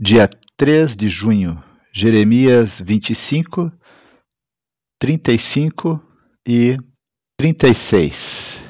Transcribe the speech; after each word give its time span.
Dia 0.00 0.30
3 0.56 0.94
de 0.94 1.08
junho, 1.08 1.60
Jeremias 1.92 2.80
25, 2.80 3.72
35 5.00 6.00
e 6.46 6.78
36. 7.36 8.62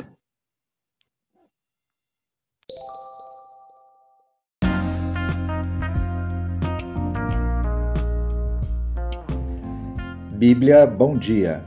Bíblia 10.38 10.86
Bom 10.86 11.18
Dia, 11.18 11.62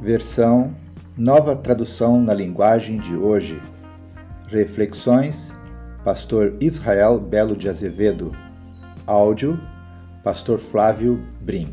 versão 0.00 0.74
Nova 1.18 1.54
Tradução 1.54 2.18
na 2.22 2.32
Linguagem 2.32 2.98
de 2.98 3.14
Hoje. 3.14 3.60
Reflexões, 4.48 5.54
Pastor 6.02 6.56
Israel 6.62 7.20
Belo 7.20 7.54
de 7.54 7.68
Azevedo. 7.68 8.32
Áudio, 9.08 9.56
Pastor 10.24 10.58
Flávio 10.58 11.24
Brim. 11.40 11.72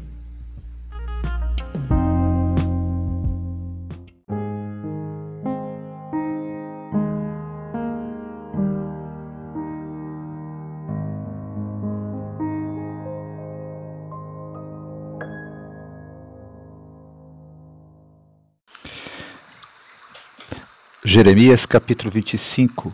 Jeremias 21.03 21.65
capítulo 21.65 22.11
25 22.11 22.93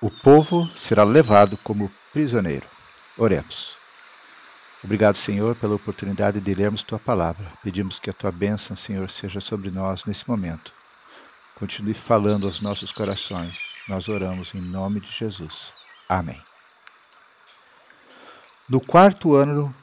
O 0.00 0.08
povo 0.08 0.68
será 0.68 1.02
levado 1.02 1.56
como 1.64 1.90
prisioneiro. 2.12 2.79
Oremos. 3.16 3.70
Obrigado, 4.82 5.18
Senhor, 5.18 5.54
pela 5.56 5.74
oportunidade 5.74 6.40
de 6.40 6.54
lermos 6.54 6.82
tua 6.82 6.98
palavra. 6.98 7.46
Pedimos 7.62 7.98
que 7.98 8.08
a 8.08 8.14
tua 8.14 8.32
bênção, 8.32 8.76
Senhor, 8.76 9.10
seja 9.10 9.40
sobre 9.40 9.70
nós 9.70 10.04
nesse 10.06 10.26
momento. 10.28 10.72
Continue 11.54 11.92
falando 11.92 12.46
aos 12.46 12.62
nossos 12.62 12.90
corações. 12.90 13.54
Nós 13.86 14.08
oramos 14.08 14.54
em 14.54 14.60
nome 14.60 15.00
de 15.00 15.10
Jesus. 15.12 15.52
Amém. 16.08 16.40
No 18.66 18.80
quarto 18.80 19.34
ano 19.34 19.74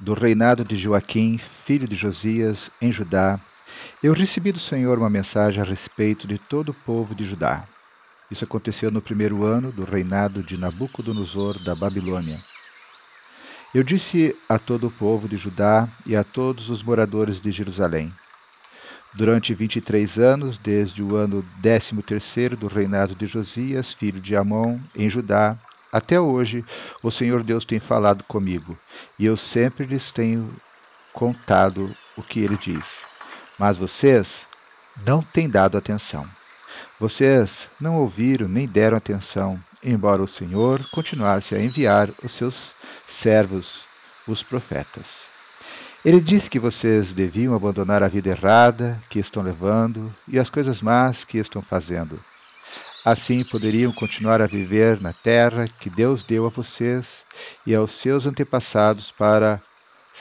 do 0.00 0.14
reinado 0.14 0.64
de 0.64 0.76
Joaquim, 0.76 1.38
filho 1.64 1.86
de 1.86 1.94
Josias, 1.94 2.70
em 2.80 2.90
Judá, 2.90 3.38
eu 4.02 4.12
recebi 4.12 4.50
do 4.50 4.58
Senhor 4.58 4.98
uma 4.98 5.08
mensagem 5.08 5.62
a 5.62 5.64
respeito 5.64 6.26
de 6.26 6.38
todo 6.38 6.70
o 6.70 6.74
povo 6.74 7.14
de 7.14 7.28
Judá. 7.28 7.64
Isso 8.28 8.44
aconteceu 8.44 8.90
no 8.90 9.00
primeiro 9.00 9.44
ano 9.44 9.70
do 9.70 9.84
reinado 9.84 10.42
de 10.42 10.56
Nabucodonosor 10.56 11.62
da 11.62 11.76
Babilônia. 11.76 12.40
Eu 13.74 13.82
disse 13.82 14.36
a 14.50 14.58
todo 14.58 14.88
o 14.88 14.90
povo 14.90 15.26
de 15.26 15.38
Judá 15.38 15.88
e 16.04 16.14
a 16.14 16.22
todos 16.22 16.68
os 16.68 16.82
moradores 16.82 17.40
de 17.40 17.50
Jerusalém: 17.50 18.12
Durante 19.14 19.54
vinte 19.54 19.76
e 19.76 19.80
três 19.80 20.18
anos, 20.18 20.58
desde 20.58 21.02
o 21.02 21.16
ano 21.16 21.42
décimo 21.56 22.02
terceiro 22.02 22.54
do 22.54 22.66
reinado 22.66 23.14
de 23.14 23.26
Josias, 23.26 23.94
filho 23.94 24.20
de 24.20 24.36
Amon, 24.36 24.78
em 24.94 25.08
Judá, 25.08 25.56
até 25.90 26.20
hoje, 26.20 26.62
o 27.02 27.10
Senhor 27.10 27.42
Deus 27.42 27.64
tem 27.64 27.80
falado 27.80 28.22
comigo, 28.24 28.76
e 29.18 29.24
eu 29.24 29.38
sempre 29.38 29.86
lhes 29.86 30.10
tenho 30.12 30.54
contado 31.14 31.94
o 32.14 32.22
que 32.22 32.40
ele 32.40 32.58
diz. 32.58 32.84
Mas 33.58 33.78
vocês 33.78 34.28
não 35.06 35.22
têm 35.22 35.48
dado 35.48 35.78
atenção. 35.78 36.26
Vocês 37.00 37.50
não 37.80 37.96
ouviram 37.96 38.48
nem 38.48 38.66
deram 38.66 38.98
atenção, 38.98 39.58
embora 39.82 40.22
o 40.22 40.28
Senhor 40.28 40.86
continuasse 40.90 41.54
a 41.54 41.62
enviar 41.62 42.10
os 42.22 42.32
seus 42.32 42.72
servos, 43.22 43.84
os 44.26 44.42
profetas. 44.42 45.04
Ele 46.04 46.20
disse 46.20 46.50
que 46.50 46.58
vocês 46.58 47.12
deviam 47.12 47.54
abandonar 47.54 48.02
a 48.02 48.08
vida 48.08 48.30
errada 48.30 49.00
que 49.08 49.20
estão 49.20 49.42
levando 49.42 50.12
e 50.26 50.38
as 50.38 50.50
coisas 50.50 50.82
más 50.82 51.24
que 51.24 51.38
estão 51.38 51.62
fazendo. 51.62 52.18
Assim 53.04 53.44
poderiam 53.44 53.92
continuar 53.92 54.42
a 54.42 54.46
viver 54.46 55.00
na 55.00 55.12
terra 55.12 55.68
que 55.68 55.88
Deus 55.88 56.24
deu 56.24 56.46
a 56.46 56.50
vocês 56.50 57.06
e 57.64 57.74
aos 57.74 58.00
seus 58.00 58.26
antepassados 58.26 59.12
para 59.12 59.60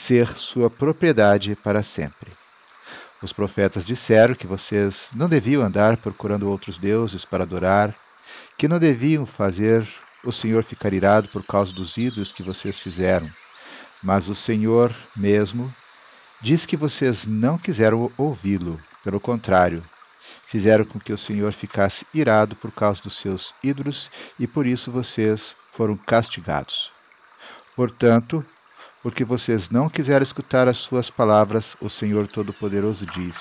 ser 0.06 0.28
sua 0.38 0.70
propriedade 0.70 1.56
para 1.64 1.84
sempre. 1.84 2.32
Os 3.22 3.34
profetas 3.34 3.86
disseram 3.86 4.34
que 4.34 4.48
vocês 4.48 4.96
não 5.14 5.28
deviam 5.28 5.64
andar 5.64 5.98
procurando 5.98 6.50
outros 6.50 6.78
deuses 6.78 7.24
para 7.26 7.44
adorar, 7.44 7.96
que 8.58 8.68
não 8.68 8.80
deviam 8.80 9.26
fazer 9.26 9.88
o 10.24 10.32
Senhor 10.32 10.64
ficar 10.64 10.94
irado 10.94 11.28
por 11.30 11.44
causa 11.46 11.72
dos 11.72 11.98
ídolos 11.98 12.32
que 12.32 12.44
vocês 12.44 12.80
fizeram. 12.80 13.30
Mas 14.04 14.28
o 14.28 14.36
Senhor 14.36 14.96
mesmo 15.16 15.74
diz 16.42 16.66
que 16.66 16.78
vocês 16.78 17.26
não 17.26 17.58
quiseram 17.58 18.12
ouvi-lo. 18.18 18.80
Pelo 19.04 19.20
contrário, 19.20 19.84
fizeram 20.48 20.86
com 20.86 21.00
que 21.00 21.14
o 21.14 21.18
Senhor 21.18 21.52
ficasse 21.54 22.06
irado 22.14 22.56
por 22.56 22.72
causa 22.72 23.02
dos 23.02 23.18
seus 23.18 23.54
ídolos 23.64 24.10
e 24.40 24.48
por 24.48 24.66
isso 24.66 24.92
vocês 24.92 25.56
foram 25.74 25.96
castigados. 25.96 26.92
Portanto, 27.76 28.44
porque 29.02 29.24
vocês 29.24 29.70
não 29.70 29.90
quiseram 29.90 30.24
escutar 30.24 30.68
as 30.68 30.78
suas 30.78 31.10
palavras, 31.10 31.66
o 31.82 31.90
Senhor 31.90 32.28
Todo-Poderoso 32.28 33.06
diz: 33.06 33.36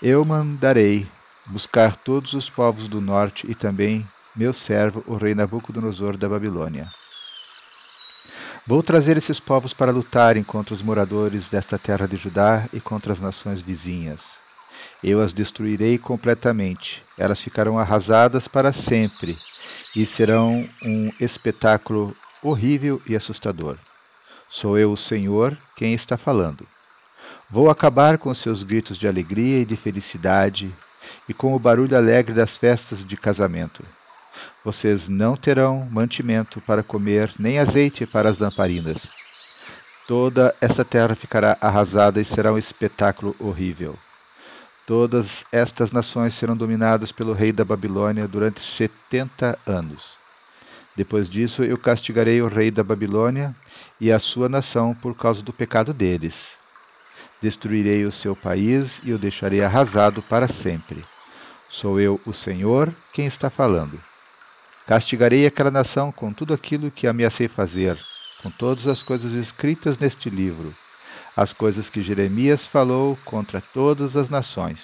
Eu 0.00 0.24
mandarei 0.24 1.06
buscar 1.46 1.96
todos 1.96 2.32
os 2.32 2.48
povos 2.48 2.88
do 2.88 3.00
norte 3.00 3.50
e 3.50 3.54
também 3.54 4.06
meu 4.34 4.54
servo, 4.54 5.04
o 5.06 5.16
rei 5.16 5.34
Nabucodonosor 5.34 6.16
da 6.16 6.28
Babilônia. 6.28 6.90
Vou 8.66 8.82
trazer 8.82 9.16
esses 9.16 9.38
povos 9.38 9.74
para 9.74 9.90
lutarem 9.90 10.42
contra 10.42 10.72
os 10.74 10.80
moradores 10.80 11.48
desta 11.48 11.78
terra 11.78 12.06
de 12.06 12.16
Judá 12.16 12.66
e 12.72 12.80
contra 12.80 13.12
as 13.12 13.20
nações 13.20 13.60
vizinhas. 13.60 14.20
Eu 15.02 15.20
as 15.20 15.32
destruirei 15.32 15.98
completamente. 15.98 17.02
Elas 17.18 17.40
ficarão 17.40 17.78
arrasadas 17.78 18.46
para 18.48 18.72
sempre 18.72 19.36
e 19.94 20.06
serão 20.06 20.64
um 20.82 21.12
espetáculo 21.20 22.16
horrível 22.42 23.02
e 23.06 23.16
assustador. 23.16 23.76
Sou 24.48 24.78
eu, 24.78 24.92
o 24.92 24.96
Senhor, 24.96 25.58
quem 25.76 25.92
está 25.92 26.16
falando. 26.16 26.66
Vou 27.50 27.68
acabar 27.68 28.16
com 28.16 28.32
seus 28.32 28.62
gritos 28.62 28.96
de 28.96 29.06
alegria 29.06 29.58
e 29.58 29.64
de 29.64 29.76
felicidade 29.76 30.72
e 31.28 31.34
com 31.34 31.54
o 31.54 31.58
barulho 31.58 31.96
alegre 31.96 32.32
das 32.32 32.56
festas 32.56 33.06
de 33.06 33.16
casamento. 33.16 33.84
Vocês 34.64 35.08
não 35.08 35.36
terão 35.36 35.88
mantimento 35.90 36.60
para 36.60 36.82
comer, 36.82 37.32
nem 37.38 37.58
azeite 37.58 38.06
para 38.06 38.30
as 38.30 38.38
lamparinas. 38.38 38.98
Toda 40.06 40.54
essa 40.60 40.84
terra 40.84 41.14
ficará 41.14 41.56
arrasada 41.60 42.20
e 42.20 42.24
será 42.24 42.52
um 42.52 42.58
espetáculo 42.58 43.34
horrível. 43.40 43.96
Todas 44.86 45.26
estas 45.50 45.90
nações 45.90 46.34
serão 46.34 46.56
dominadas 46.56 47.10
pelo 47.10 47.32
rei 47.32 47.52
da 47.52 47.64
Babilônia 47.64 48.28
durante 48.28 48.60
setenta 48.60 49.58
anos. 49.66 50.12
Depois 50.94 51.28
disso, 51.28 51.64
eu 51.64 51.78
castigarei 51.78 52.42
o 52.42 52.48
rei 52.48 52.70
da 52.70 52.84
Babilônia 52.84 53.54
e 54.00 54.12
a 54.12 54.18
sua 54.18 54.48
nação 54.48 54.94
por 54.94 55.16
causa 55.16 55.42
do 55.42 55.52
pecado 55.52 55.94
deles. 55.94 56.34
Destruirei 57.40 58.04
o 58.04 58.12
seu 58.12 58.36
país 58.36 58.92
e 59.02 59.12
o 59.12 59.18
deixarei 59.18 59.62
arrasado 59.62 60.22
para 60.22 60.46
sempre. 60.46 61.04
Sou 61.70 61.98
eu, 61.98 62.20
o 62.26 62.32
Senhor, 62.32 62.92
quem 63.12 63.26
está 63.26 63.48
falando. 63.48 63.98
Castigarei 64.86 65.46
aquela 65.46 65.70
nação 65.70 66.10
com 66.10 66.32
tudo 66.32 66.52
aquilo 66.52 66.90
que 66.90 67.06
ameacei 67.06 67.46
fazer, 67.48 67.98
com 68.42 68.50
todas 68.50 68.86
as 68.88 69.02
coisas 69.02 69.32
escritas 69.32 69.98
neste 69.98 70.28
livro, 70.28 70.74
as 71.36 71.52
coisas 71.52 71.88
que 71.88 72.02
Jeremias 72.02 72.66
falou 72.66 73.16
contra 73.24 73.60
todas 73.60 74.16
as 74.16 74.28
nações. 74.28 74.80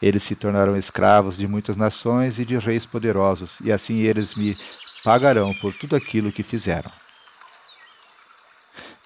Eles 0.00 0.22
se 0.22 0.34
tornarão 0.34 0.76
escravos 0.76 1.36
de 1.36 1.46
muitas 1.46 1.76
nações 1.76 2.38
e 2.38 2.44
de 2.44 2.56
reis 2.56 2.86
poderosos, 2.86 3.50
e 3.60 3.70
assim 3.70 4.00
eles 4.00 4.34
me 4.34 4.56
pagarão 5.04 5.52
por 5.54 5.74
tudo 5.74 5.94
aquilo 5.94 6.32
que 6.32 6.42
fizeram. 6.42 6.90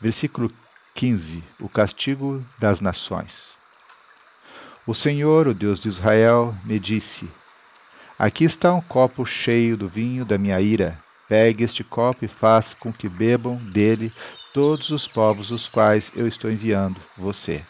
Versículo 0.00 0.50
15: 0.94 1.42
O 1.60 1.68
castigo 1.68 2.42
das 2.58 2.80
nações. 2.80 3.32
O 4.86 4.94
Senhor, 4.94 5.48
o 5.48 5.54
Deus 5.54 5.80
de 5.80 5.88
Israel, 5.88 6.54
me 6.64 6.78
disse: 6.78 7.28
Aqui 8.18 8.44
está 8.44 8.72
um 8.72 8.80
copo 8.80 9.26
cheio 9.26 9.76
do 9.76 9.90
vinho 9.90 10.24
da 10.24 10.38
minha 10.38 10.58
ira. 10.58 10.98
Pegue 11.28 11.64
este 11.64 11.84
copo 11.84 12.24
e 12.24 12.28
faça 12.28 12.74
com 12.80 12.90
que 12.90 13.10
bebam 13.10 13.56
dele 13.56 14.10
todos 14.54 14.88
os 14.88 15.06
povos 15.06 15.50
os 15.50 15.68
quais 15.68 16.10
eu 16.16 16.26
estou 16.26 16.50
enviando 16.50 16.98
você. 17.18 17.60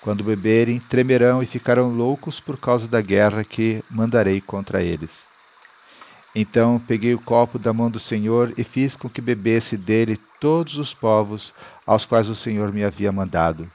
Quando 0.00 0.24
beberem, 0.24 0.80
tremerão 0.80 1.42
e 1.42 1.46
ficarão 1.46 1.90
loucos 1.90 2.40
por 2.40 2.58
causa 2.58 2.88
da 2.88 3.02
guerra 3.02 3.44
que 3.44 3.84
mandarei 3.90 4.40
contra 4.40 4.82
eles. 4.82 5.10
Então 6.34 6.80
peguei 6.88 7.12
o 7.12 7.20
copo 7.20 7.58
da 7.58 7.72
mão 7.74 7.90
do 7.90 8.00
Senhor 8.00 8.54
e 8.56 8.64
fiz 8.64 8.96
com 8.96 9.10
que 9.10 9.20
bebesse 9.20 9.76
dele 9.76 10.18
todos 10.40 10.78
os 10.78 10.94
povos 10.94 11.52
aos 11.86 12.06
quais 12.06 12.30
o 12.30 12.34
Senhor 12.34 12.72
me 12.72 12.82
havia 12.82 13.12
mandado 13.12 13.70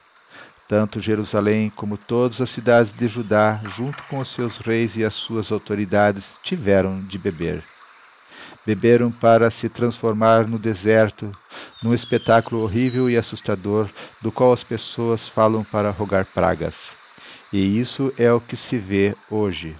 tanto 0.70 1.00
Jerusalém 1.00 1.68
como 1.68 1.98
todas 1.98 2.40
as 2.40 2.48
cidades 2.48 2.92
de 2.92 3.08
Judá, 3.08 3.60
junto 3.76 4.00
com 4.04 4.20
os 4.20 4.32
seus 4.32 4.58
reis 4.58 4.94
e 4.94 5.04
as 5.04 5.14
suas 5.14 5.50
autoridades, 5.50 6.22
tiveram 6.44 7.00
de 7.00 7.18
beber. 7.18 7.64
Beberam 8.64 9.10
para 9.10 9.50
se 9.50 9.68
transformar 9.68 10.46
no 10.46 10.60
deserto, 10.60 11.36
num 11.82 11.92
espetáculo 11.92 12.62
horrível 12.62 13.10
e 13.10 13.16
assustador 13.16 13.90
do 14.22 14.30
qual 14.30 14.52
as 14.52 14.62
pessoas 14.62 15.26
falam 15.26 15.64
para 15.64 15.90
rogar 15.90 16.24
pragas. 16.24 16.74
E 17.52 17.80
isso 17.80 18.14
é 18.16 18.32
o 18.32 18.40
que 18.40 18.56
se 18.56 18.78
vê 18.78 19.16
hoje. 19.28 19.74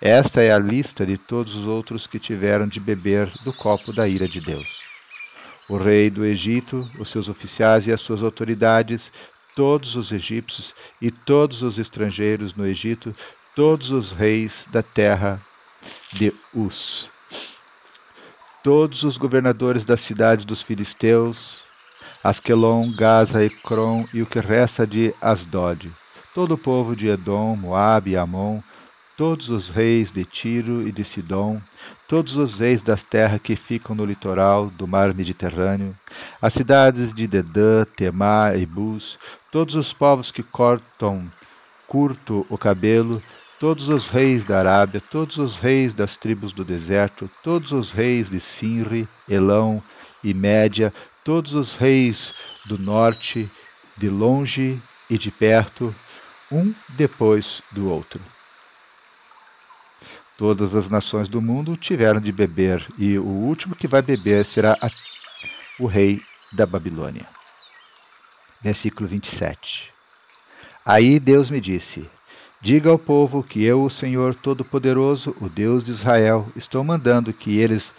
Esta 0.00 0.40
é 0.40 0.52
a 0.52 0.58
lista 0.60 1.04
de 1.04 1.18
todos 1.18 1.56
os 1.56 1.66
outros 1.66 2.06
que 2.06 2.20
tiveram 2.20 2.68
de 2.68 2.78
beber 2.78 3.28
do 3.42 3.52
copo 3.52 3.92
da 3.92 4.06
ira 4.06 4.28
de 4.28 4.40
Deus. 4.40 4.84
O 5.68 5.78
rei 5.78 6.10
do 6.10 6.26
Egito, 6.26 6.88
os 7.00 7.10
seus 7.10 7.26
oficiais 7.26 7.86
e 7.86 7.92
as 7.92 8.00
suas 8.02 8.22
autoridades, 8.22 9.00
todos 9.54 9.94
os 9.96 10.10
egípcios 10.12 10.72
e 11.00 11.10
todos 11.10 11.62
os 11.62 11.78
estrangeiros 11.78 12.56
no 12.56 12.66
Egito, 12.66 13.14
todos 13.54 13.90
os 13.90 14.12
reis 14.12 14.52
da 14.70 14.82
terra 14.82 15.40
de 16.12 16.32
Uz. 16.52 17.06
Todos 18.62 19.02
os 19.02 19.16
governadores 19.16 19.84
das 19.84 20.00
cidades 20.00 20.44
dos 20.44 20.62
filisteus, 20.62 21.62
Asquelon, 22.22 22.90
Gaza, 22.96 23.44
Ecrom 23.44 24.06
e 24.14 24.22
o 24.22 24.26
que 24.26 24.40
resta 24.40 24.86
de 24.86 25.14
Asdod, 25.20 25.92
todo 26.34 26.54
o 26.54 26.58
povo 26.58 26.96
de 26.96 27.08
Edom, 27.08 27.54
Moabe 27.54 28.12
e 28.12 28.16
Amon, 28.16 28.60
todos 29.16 29.48
os 29.48 29.68
reis 29.68 30.10
de 30.12 30.24
Tiro 30.24 30.88
e 30.88 30.90
de 30.90 31.04
Sidom, 31.04 31.60
todos 32.08 32.36
os 32.36 32.58
reis 32.58 32.82
das 32.82 33.02
terras 33.02 33.40
que 33.40 33.56
ficam 33.56 33.94
no 33.96 34.04
litoral 34.04 34.68
do 34.70 34.86
mar 34.86 35.14
Mediterrâneo, 35.14 35.94
as 36.40 36.52
cidades 36.52 37.14
de 37.14 37.26
Dedã, 37.26 37.84
Temá 37.96 38.54
e 38.54 38.66
Bus, 38.66 39.18
todos 39.50 39.74
os 39.74 39.92
povos 39.92 40.30
que 40.30 40.42
cortam 40.42 41.30
curto 41.86 42.46
o 42.50 42.58
cabelo, 42.58 43.22
todos 43.58 43.88
os 43.88 44.08
reis 44.08 44.44
da 44.44 44.58
Arábia, 44.58 45.02
todos 45.10 45.38
os 45.38 45.56
reis 45.56 45.94
das 45.94 46.16
tribos 46.16 46.52
do 46.52 46.64
deserto, 46.64 47.30
todos 47.42 47.72
os 47.72 47.90
reis 47.90 48.28
de 48.28 48.40
Sinri, 48.40 49.08
Elão 49.28 49.82
e 50.22 50.34
Média, 50.34 50.92
todos 51.24 51.54
os 51.54 51.72
reis 51.74 52.32
do 52.66 52.78
norte, 52.78 53.48
de 53.96 54.08
longe 54.08 54.80
e 55.08 55.16
de 55.16 55.30
perto, 55.30 55.94
um 56.50 56.74
depois 56.90 57.62
do 57.72 57.88
outro. 57.88 58.20
Todas 60.36 60.74
as 60.74 60.88
nações 60.88 61.28
do 61.28 61.40
mundo 61.40 61.76
tiveram 61.76 62.20
de 62.20 62.32
beber, 62.32 62.84
e 62.98 63.16
o 63.16 63.24
último 63.24 63.76
que 63.76 63.86
vai 63.86 64.02
beber 64.02 64.44
será 64.44 64.76
a, 64.80 64.90
o 65.78 65.86
rei 65.86 66.20
da 66.52 66.66
Babilônia. 66.66 67.26
Versículo 68.60 69.08
27. 69.08 69.92
Aí 70.84 71.20
Deus 71.20 71.50
me 71.50 71.60
disse: 71.60 72.08
Diga 72.60 72.90
ao 72.90 72.98
povo 72.98 73.44
que 73.44 73.62
eu, 73.62 73.84
o 73.84 73.90
Senhor 73.90 74.34
Todo-Poderoso, 74.34 75.36
o 75.40 75.48
Deus 75.48 75.84
de 75.84 75.92
Israel, 75.92 76.48
estou 76.56 76.82
mandando 76.82 77.32
que 77.32 77.58
eles 77.58 77.92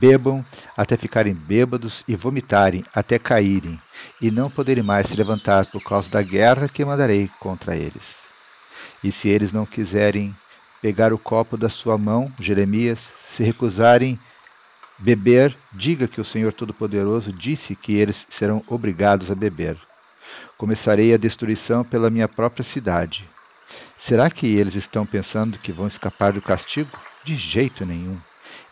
bebam 0.00 0.44
até 0.76 0.96
ficarem 0.96 1.34
bêbados 1.34 2.02
e 2.08 2.16
vomitarem 2.16 2.82
até 2.94 3.18
caírem, 3.18 3.78
e 4.22 4.30
não 4.30 4.48
poderem 4.50 4.82
mais 4.82 5.06
se 5.06 5.14
levantar 5.14 5.66
por 5.66 5.82
causa 5.82 6.08
da 6.08 6.22
guerra 6.22 6.66
que 6.66 6.84
mandarei 6.84 7.30
contra 7.38 7.76
eles. 7.76 8.02
E 9.02 9.12
se 9.12 9.28
eles 9.28 9.52
não 9.52 9.66
quiserem 9.66 10.34
pegar 10.84 11.14
o 11.14 11.18
copo 11.18 11.56
da 11.56 11.70
sua 11.70 11.96
mão, 11.96 12.30
Jeremias, 12.38 12.98
se 13.34 13.42
recusarem 13.42 14.18
beber, 14.98 15.56
diga 15.72 16.06
que 16.06 16.20
o 16.20 16.24
Senhor 16.24 16.52
Todo-Poderoso 16.52 17.32
disse 17.32 17.74
que 17.74 17.94
eles 17.94 18.26
serão 18.30 18.62
obrigados 18.68 19.30
a 19.30 19.34
beber. 19.34 19.78
Começarei 20.58 21.14
a 21.14 21.16
destruição 21.16 21.82
pela 21.82 22.10
minha 22.10 22.28
própria 22.28 22.62
cidade 22.62 23.24
Será 24.06 24.28
que 24.28 24.46
eles 24.46 24.74
estão 24.74 25.06
pensando 25.06 25.56
que 25.56 25.72
vão 25.72 25.88
escapar 25.88 26.34
do 26.34 26.42
castigo? 26.42 26.90
De 27.24 27.36
jeito 27.36 27.86
nenhum. 27.86 28.18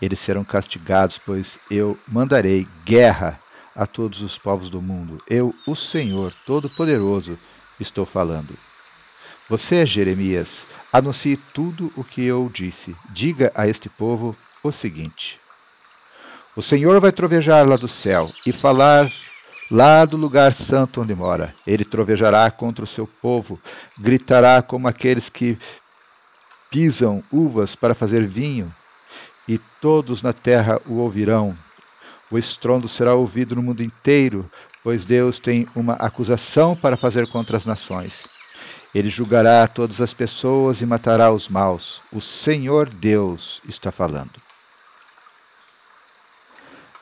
Eles 0.00 0.18
serão 0.20 0.44
castigados, 0.44 1.18
pois 1.24 1.58
eu 1.70 1.98
mandarei 2.06 2.68
guerra 2.84 3.40
a 3.74 3.86
todos 3.86 4.20
os 4.20 4.36
povos 4.36 4.68
do 4.68 4.82
mundo. 4.82 5.22
Eu, 5.26 5.54
o 5.66 5.74
Senhor 5.74 6.30
Todo-Poderoso, 6.44 7.38
estou 7.80 8.04
falando. 8.04 8.54
Você, 9.48 9.86
Jeremias, 9.86 10.48
anuncie 10.92 11.36
tudo 11.54 11.90
o 11.96 12.04
que 12.04 12.22
eu 12.22 12.50
disse. 12.52 12.94
Diga 13.10 13.50
a 13.54 13.66
este 13.66 13.88
povo 13.88 14.36
o 14.62 14.70
seguinte: 14.70 15.38
O 16.54 16.62
Senhor 16.62 17.00
vai 17.00 17.10
trovejar 17.10 17.66
lá 17.66 17.76
do 17.76 17.88
céu 17.88 18.28
e 18.44 18.52
falar 18.52 19.10
lá 19.70 20.04
do 20.04 20.16
lugar 20.16 20.54
santo 20.54 21.00
onde 21.00 21.14
mora. 21.14 21.54
Ele 21.66 21.84
trovejará 21.84 22.50
contra 22.50 22.84
o 22.84 22.88
seu 22.88 23.06
povo, 23.06 23.58
gritará 23.98 24.60
como 24.60 24.86
aqueles 24.86 25.28
que 25.28 25.58
pisam 26.70 27.22
uvas 27.32 27.74
para 27.74 27.94
fazer 27.94 28.26
vinho, 28.26 28.72
e 29.48 29.58
todos 29.80 30.22
na 30.22 30.32
terra 30.32 30.80
o 30.86 30.98
ouvirão. 30.98 31.56
O 32.30 32.38
estrondo 32.38 32.88
será 32.88 33.14
ouvido 33.14 33.54
no 33.54 33.62
mundo 33.62 33.82
inteiro, 33.82 34.50
pois 34.82 35.04
Deus 35.04 35.38
tem 35.38 35.66
uma 35.74 35.94
acusação 35.94 36.74
para 36.74 36.96
fazer 36.96 37.28
contra 37.28 37.56
as 37.56 37.64
nações. 37.64 38.31
Ele 38.94 39.08
julgará 39.08 39.66
todas 39.66 40.00
as 40.00 40.12
pessoas 40.12 40.80
e 40.80 40.86
matará 40.86 41.32
os 41.32 41.48
maus. 41.48 42.00
O 42.12 42.20
Senhor 42.20 42.90
Deus 42.90 43.60
está 43.66 43.90
falando. 43.90 44.40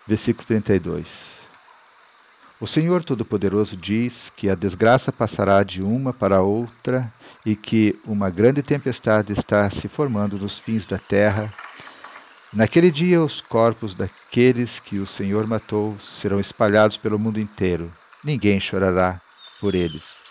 Versículo 0.06 0.46
32. 0.46 1.06
O 2.60 2.66
Senhor 2.66 3.02
Todo-Poderoso 3.02 3.76
diz 3.76 4.30
que 4.36 4.48
a 4.50 4.54
desgraça 4.54 5.10
passará 5.10 5.62
de 5.62 5.82
uma 5.82 6.12
para 6.12 6.42
outra 6.42 7.10
e 7.44 7.56
que 7.56 7.98
uma 8.04 8.28
grande 8.28 8.62
tempestade 8.62 9.32
está 9.32 9.70
se 9.70 9.88
formando 9.88 10.38
nos 10.38 10.58
fins 10.58 10.86
da 10.86 10.98
terra. 10.98 11.52
Naquele 12.52 12.90
dia, 12.90 13.22
os 13.22 13.40
corpos 13.40 13.94
daqueles 13.94 14.78
que 14.80 14.98
o 14.98 15.06
Senhor 15.06 15.46
matou 15.46 15.96
serão 16.20 16.38
espalhados 16.38 16.96
pelo 16.96 17.18
mundo 17.18 17.40
inteiro. 17.40 17.90
Ninguém 18.22 18.60
chorará 18.60 19.20
por 19.58 19.74
eles. 19.74 20.29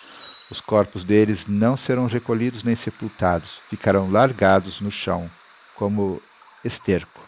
Os 0.49 0.59
corpos 0.59 1.03
deles 1.03 1.47
não 1.47 1.77
serão 1.77 2.07
recolhidos 2.07 2.63
nem 2.63 2.75
sepultados, 2.75 3.59
ficarão 3.69 4.11
largados 4.11 4.81
no 4.81 4.91
chão, 4.91 5.29
como 5.75 6.21
esterco. 6.65 7.21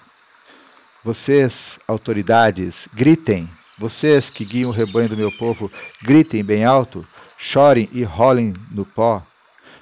Vocês, 1.03 1.53
autoridades, 1.87 2.75
gritem, 2.93 3.49
vocês 3.77 4.29
que 4.29 4.45
guiam 4.45 4.69
o 4.69 4.73
rebanho 4.73 5.09
do 5.09 5.17
meu 5.17 5.31
povo, 5.31 5.71
gritem 6.01 6.43
bem 6.43 6.63
alto, 6.63 7.05
chorem 7.37 7.89
e 7.91 8.03
rolem 8.03 8.53
no 8.71 8.85
pó. 8.85 9.21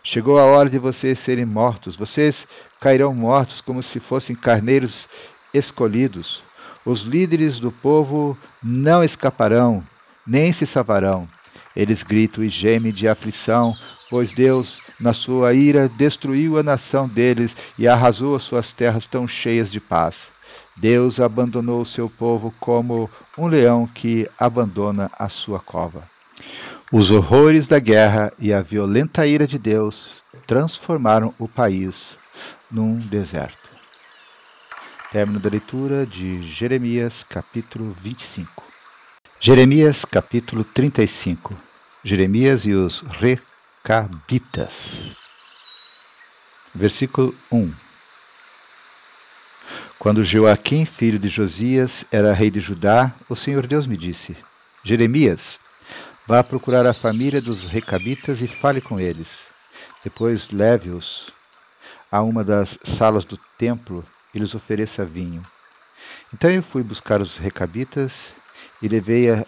Chegou 0.04 0.40
a 0.40 0.46
hora 0.46 0.70
de 0.70 0.80
vocês 0.80 1.20
serem 1.20 1.46
mortos. 1.46 1.96
Vocês 1.96 2.48
cairão 2.80 3.14
mortos 3.14 3.62
como 3.62 3.84
se 3.84 4.00
fossem 4.00 4.36
carneiros 4.36 5.08
escolhidos. 5.54 6.42
Os 6.86 7.02
líderes 7.02 7.60
do 7.60 7.72
povo 7.72 8.38
não 8.64 9.04
escaparão, 9.04 9.84
nem 10.26 10.54
se 10.54 10.66
salvarão. 10.66 11.28
Eles 11.80 12.04
gritam 12.04 12.44
e 12.44 12.50
gemem 12.50 12.92
de 12.92 13.08
aflição, 13.08 13.74
pois 14.10 14.34
Deus, 14.34 14.82
na 15.00 15.14
sua 15.14 15.54
ira, 15.54 15.88
destruiu 15.88 16.60
a 16.60 16.64
nação 16.64 17.08
deles 17.08 17.56
e 17.80 17.88
arrasou 17.88 18.36
as 18.36 18.44
suas 18.44 18.74
terras 18.74 19.06
tão 19.06 19.26
cheias 19.26 19.72
de 19.72 19.80
paz. 19.80 20.14
Deus 20.76 21.22
abandonou 21.22 21.80
o 21.80 21.86
seu 21.86 22.10
povo 22.10 22.54
como 22.60 23.10
um 23.38 23.48
leão 23.48 23.88
que 23.88 24.30
abandona 24.38 25.10
a 25.18 25.30
sua 25.30 25.58
cova. 25.58 26.04
Os 26.92 27.10
horrores 27.10 27.66
da 27.66 27.80
guerra 27.80 28.34
e 28.38 28.52
a 28.52 28.62
violenta 28.62 29.26
ira 29.26 29.48
de 29.48 29.58
Deus 29.58 30.22
transformaram 30.46 31.34
o 31.40 31.48
país 31.48 31.96
num 32.70 33.00
deserto. 33.00 33.70
Término 35.14 35.40
da 35.40 35.50
leitura 35.50 36.06
de 36.06 36.42
Jeremias, 36.42 37.14
capítulo 37.30 37.96
25. 38.02 38.64
Jeremias, 39.40 40.04
capítulo 40.04 40.66
35. 40.66 41.69
Jeremias 42.02 42.64
e 42.64 42.74
os 42.74 43.02
Recabitas. 43.02 44.74
Versículo 46.74 47.36
1. 47.52 47.74
Quando 50.00 50.24
Joaquim, 50.24 50.86
filho 50.86 51.20
de 51.20 51.28
Josias, 51.28 52.06
era 52.10 52.32
rei 52.32 52.50
de 52.50 52.62
Judá, 52.62 53.14
o 53.28 53.36
Senhor 53.36 53.68
Deus 53.68 53.86
me 53.86 53.98
disse: 53.98 54.38
Jeremias, 54.82 55.42
vá 56.26 56.42
procurar 56.42 56.88
a 56.88 56.94
família 56.94 57.42
dos 57.42 57.66
recabitas 57.66 58.42
e 58.42 58.48
fale 58.48 58.80
com 58.80 58.98
eles. 58.98 59.28
Depois 60.02 60.50
leve-os 60.52 61.34
a 62.10 62.22
uma 62.22 62.46
das 62.46 62.78
salas 62.98 63.26
do 63.26 63.38
templo 63.58 64.06
e 64.34 64.40
lhes 64.40 64.56
ofereça 64.56 65.04
vinho. 65.04 65.44
Então 66.34 66.50
eu 66.50 66.64
fui 66.64 66.82
buscar 66.82 67.20
os 67.20 67.36
recabitas 67.36 68.14
e 68.82 68.88
levei 68.88 69.30
a, 69.30 69.46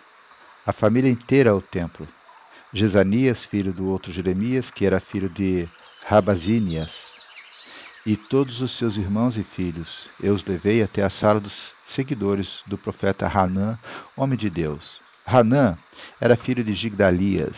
a 0.68 0.74
família 0.74 1.10
inteira 1.10 1.52
ao 1.52 1.62
templo. 1.62 2.06
Jezanias, 2.74 3.44
filho 3.44 3.74
do 3.74 3.86
outro 3.88 4.14
Jeremias, 4.14 4.70
que 4.72 4.86
era 4.86 5.02
filho 5.02 5.30
de 5.30 5.68
Rabazínias, 6.06 6.90
e 8.06 8.16
todos 8.16 8.62
os 8.62 8.78
seus 8.78 8.96
irmãos 8.96 9.36
e 9.38 9.44
filhos. 9.44 10.10
Eu 10.22 10.34
os 10.34 10.46
levei 10.46 10.82
até 10.82 11.04
a 11.04 11.10
sala 11.10 11.42
dos 11.42 11.74
seguidores 11.90 12.62
do 12.66 12.78
profeta 12.78 13.28
Hanã, 13.28 13.78
homem 14.16 14.38
de 14.38 14.50
Deus. 14.50 15.02
Hanã 15.28 15.78
era 16.20 16.38
filho 16.38 16.64
de 16.64 16.74
Gigdalias. 16.74 17.56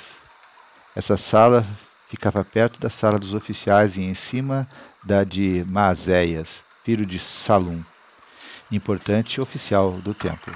Essa 0.95 1.15
sala 1.15 1.63
ficava 2.09 2.43
perto 2.43 2.79
da 2.79 2.89
sala 2.89 3.19
dos 3.19 3.35
oficiais 3.35 3.95
e 3.95 4.01
em 4.01 4.15
cima 4.15 4.67
da 5.03 5.23
de 5.23 5.63
Maazéias, 5.67 6.49
filho 6.83 7.05
de 7.05 7.19
Salum, 7.19 7.83
importante 8.71 9.39
oficial 9.39 9.91
do 10.01 10.15
templo. 10.15 10.53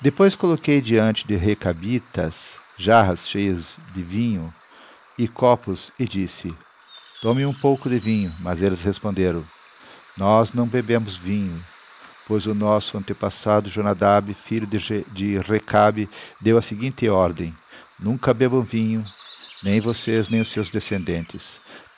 Depois 0.00 0.36
coloquei 0.36 0.80
diante 0.80 1.26
de 1.26 1.34
recabitas 1.34 2.62
jarras 2.78 3.20
cheias 3.28 3.64
de 3.94 4.02
vinho 4.02 4.52
e 5.18 5.28
copos 5.28 5.90
e 5.98 6.04
disse: 6.04 6.54
Tome 7.20 7.46
um 7.46 7.54
pouco 7.54 7.88
de 7.88 7.98
vinho. 7.98 8.32
Mas 8.40 8.60
eles 8.60 8.80
responderam: 8.80 9.44
Nós 10.16 10.52
não 10.52 10.66
bebemos 10.66 11.16
vinho, 11.16 11.58
pois 12.26 12.46
o 12.46 12.54
nosso 12.54 12.98
antepassado 12.98 13.70
Jonadab, 13.70 14.34
filho 14.46 14.66
de, 14.66 14.78
de 15.12 15.38
Recabe, 15.38 16.08
deu 16.40 16.58
a 16.58 16.62
seguinte 16.62 17.08
ordem: 17.08 17.54
Nunca 17.98 18.34
bebam 18.34 18.62
vinho, 18.62 19.04
nem 19.62 19.80
vocês 19.80 20.28
nem 20.28 20.40
os 20.40 20.50
seus 20.52 20.70
descendentes. 20.70 21.42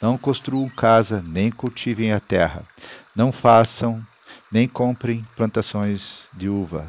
Não 0.01 0.19
construam 0.19 0.69
casa, 0.69 1.23
nem 1.27 1.51
cultivem 1.51 2.13
a 2.13 2.21
terra. 2.21 2.63
Não 3.17 3.33
façam, 3.33 4.03
nem 4.53 4.69
comprem 4.69 5.25
plantações 5.35 6.29
de 6.35 6.49
uva. 6.49 6.87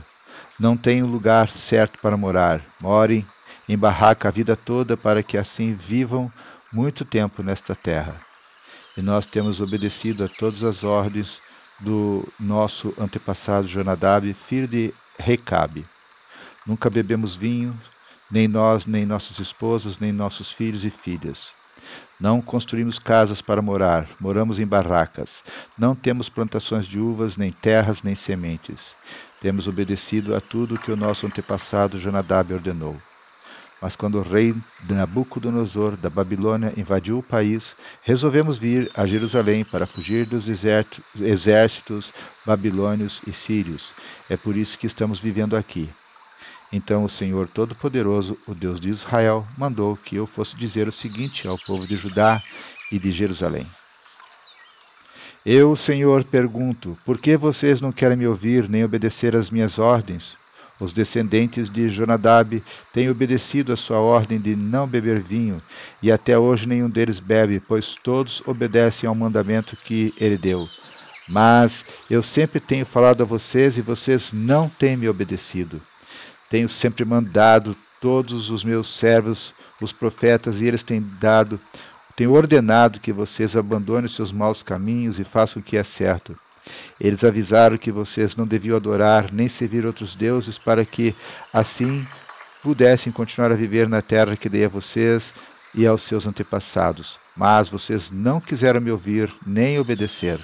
Não 0.60 0.75
tenham 0.75 1.08
lugar 1.08 1.50
certo 1.50 2.00
para 2.00 2.17
morar. 2.17 2.62
Morem 2.82 3.25
em 3.67 3.77
barraca 3.77 4.27
a 4.27 4.31
vida 4.31 4.55
toda, 4.55 4.95
para 4.95 5.21
que 5.21 5.38
assim 5.38 5.74
vivam 5.74 6.31
muito 6.71 7.03
tempo 7.03 7.43
nesta 7.43 7.75
terra. 7.75 8.15
E 8.95 9.01
nós 9.01 9.25
temos 9.25 9.62
obedecido 9.62 10.24
a 10.24 10.29
todas 10.29 10.63
as 10.63 10.83
ordens 10.83 11.38
do 11.79 12.27
nosso 12.39 12.93
antepassado 13.00 13.67
Jonadab, 13.67 14.33
filho 14.47 14.67
de 14.67 14.93
Recabe. 15.19 15.86
Nunca 16.65 16.89
bebemos 16.89 17.36
vinho, 17.36 17.79
nem 18.29 18.47
nós, 18.47 18.86
nem 18.86 19.05
nossos 19.05 19.39
esposos, 19.39 20.00
nem 20.00 20.12
nossos 20.12 20.51
filhos 20.51 20.83
e 20.83 20.89
filhas. 20.89 21.55
Não 22.19 22.41
construímos 22.41 22.97
casas 22.97 23.41
para 23.41 23.62
morar, 23.62 24.09
moramos 24.19 24.59
em 24.59 24.65
barracas. 24.65 25.29
Não 25.77 25.95
temos 25.95 26.27
plantações 26.27 26.88
de 26.88 27.00
uvas, 27.00 27.38
nem 27.38 27.51
terras, 27.51 28.01
nem 28.01 28.15
sementes. 28.15 28.79
Temos 29.39 29.67
obedecido 29.67 30.36
a 30.36 30.41
tudo 30.41 30.79
que 30.79 30.91
o 30.91 30.97
nosso 30.97 31.27
antepassado 31.27 32.00
Jonadab 32.00 32.51
ordenou. 32.53 32.97
Mas 33.81 33.96
quando 33.96 34.17
o 34.17 34.24
rei 34.24 34.55
Nabucodonosor 34.89 35.96
da 35.98 36.10
Babilônia 36.10 36.74
invadiu 36.75 37.19
o 37.19 37.24
país, 37.24 37.63
resolvemos 38.03 38.57
vir 38.57 38.89
a 38.96 39.05
Jerusalém 39.05 39.63
para 39.63 39.86
fugir 39.86 40.25
dos 40.25 40.46
exércitos 41.19 42.12
babilônios 42.46 43.22
e 43.27 43.31
sírios. 43.31 43.84
É 44.29 44.36
por 44.36 44.55
isso 44.55 44.77
que 44.77 44.88
estamos 44.88 45.19
vivendo 45.19 45.55
aqui. 45.55 45.89
Então 46.74 47.05
o 47.05 47.10
Senhor 47.10 47.48
Todo-Poderoso, 47.48 48.38
o 48.48 48.53
Deus 48.53 48.81
de 48.81 48.89
Israel, 48.89 49.46
mandou 49.57 49.96
que 49.96 50.15
eu 50.15 50.25
fosse 50.27 50.55
dizer 50.57 50.88
o 50.88 50.91
seguinte 50.91 51.48
ao 51.48 51.57
povo 51.57 51.88
de 51.88 51.96
Judá 51.96 52.41
e 52.91 53.00
de 53.00 53.12
Jerusalém: 53.12 53.67
Eu, 55.46 55.75
Senhor, 55.75 56.25
pergunto: 56.25 56.98
por 57.05 57.19
que 57.19 57.38
vocês 57.38 57.79
não 57.79 57.91
querem 57.91 58.17
me 58.17 58.27
ouvir 58.27 58.67
nem 58.67 58.84
obedecer 58.84 59.36
às 59.36 59.50
minhas 59.50 59.77
ordens? 59.77 60.36
Os 60.79 60.93
descendentes 60.93 61.72
de 61.72 61.89
Jonadab 61.89 62.62
têm 62.93 63.10
obedecido 63.10 63.74
a 63.74 63.77
sua 63.77 64.00
ordem 64.00 64.39
de 64.39 64.55
não 64.55 64.86
beber 64.86 65.19
vinho, 65.19 65.62
e 66.03 66.12
até 66.12 66.38
hoje 66.38 66.67
nenhum 66.67 66.89
deles 66.89 67.19
bebe, 67.19 67.60
pois 67.60 67.96
todos 68.03 68.43
obedecem 68.46 69.10
ao 69.10 69.15
mandamento 69.15 69.75
que 69.75 70.13
ele 70.17 70.38
deu. 70.38 70.69
Mas 71.27 71.84
eu 72.10 72.22
sempre 72.22 72.60
tenho 72.60 72.86
falado 72.86 73.22
a 73.22 73.25
vocês 73.25 73.75
e 73.77 73.81
vocês 73.81 74.31
não 74.31 74.69
têm 74.69 74.96
me 74.96 75.10
obedecido. 75.10 75.81
Tenho 76.50 76.69
sempre 76.69 77.03
mandado 77.03 77.75
todos 78.00 78.50
os 78.50 78.63
meus 78.63 78.98
servos, 78.98 79.53
os 79.81 79.91
profetas, 79.91 80.62
e 80.62 80.65
eles 80.65 80.84
têm 80.84 81.03
dado, 81.19 81.60
tenho 82.15 82.34
ordenado 82.34 83.00
que 83.00 83.12
vocês 83.12 83.55
abandonem 83.55 84.10
seus 84.10 84.31
maus 84.31 84.63
caminhos 84.63 85.19
e 85.19 85.24
façam 85.24 85.62
o 85.62 85.65
que 85.65 85.75
é 85.75 85.84
certo. 85.84 86.38
Eles 87.00 87.24
avisaram 87.24 87.77
que 87.77 87.91
vocês 87.91 88.36
não 88.36 88.45
deviam 88.45 88.75
adorar 88.75 89.31
nem 89.31 89.47
servir 89.47 89.86
outros 89.86 90.15
deuses 90.15 90.57
para 90.57 90.86
que 90.86 91.15
assim 91.53 92.05
pudessem 92.63 93.12
continuar 93.12 93.51
a 93.51 93.55
viver 93.55 93.88
na 93.88 94.01
terra 94.01 94.36
que 94.36 94.50
dei 94.50 94.65
a 94.65 94.69
vocês 94.69 95.24
e 95.74 95.86
aos 95.86 96.03
seus 96.03 96.25
antepassados. 96.25 97.15
Mas 97.36 97.69
vocês 97.69 98.09
não 98.12 98.41
quiseram 98.41 98.81
me 98.81 98.91
ouvir 98.91 99.31
nem 99.45 99.79
obedecer. 99.79 100.39